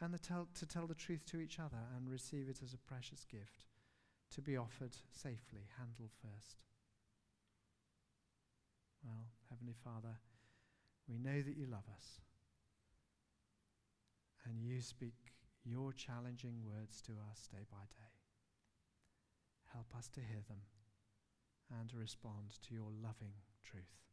And 0.01 0.15
the 0.15 0.19
tell, 0.19 0.49
to 0.55 0.67
tell 0.67 0.87
the 0.87 0.95
truth 0.95 1.27
to 1.27 1.41
each 1.41 1.59
other 1.59 1.79
and 1.97 2.09
receive 2.09 2.49
it 2.49 2.61
as 2.63 2.73
a 2.73 2.79
precious 2.79 3.25
gift, 3.25 3.65
to 4.35 4.41
be 4.41 4.57
offered 4.57 4.95
safely, 5.11 5.67
handled 5.79 6.13
first. 6.23 6.63
Well, 9.05 9.27
Heavenly 9.51 9.75
Father, 9.85 10.17
we 11.09 11.19
know 11.19 11.43
that 11.43 11.57
you 11.57 11.67
love 11.67 11.89
us. 11.97 12.21
And 14.45 14.63
you 14.63 14.81
speak 14.81 15.35
your 15.65 15.93
challenging 15.93 16.63
words 16.65 17.03
to 17.03 17.13
us 17.31 17.49
day 17.51 17.65
by 17.71 17.85
day. 17.97 18.13
Help 19.73 19.95
us 19.97 20.09
to 20.09 20.21
hear 20.21 20.43
them 20.49 20.63
and 21.79 21.89
to 21.91 21.97
respond 21.97 22.57
to 22.67 22.75
your 22.75 22.91
loving 23.03 23.35
truth. 23.63 24.08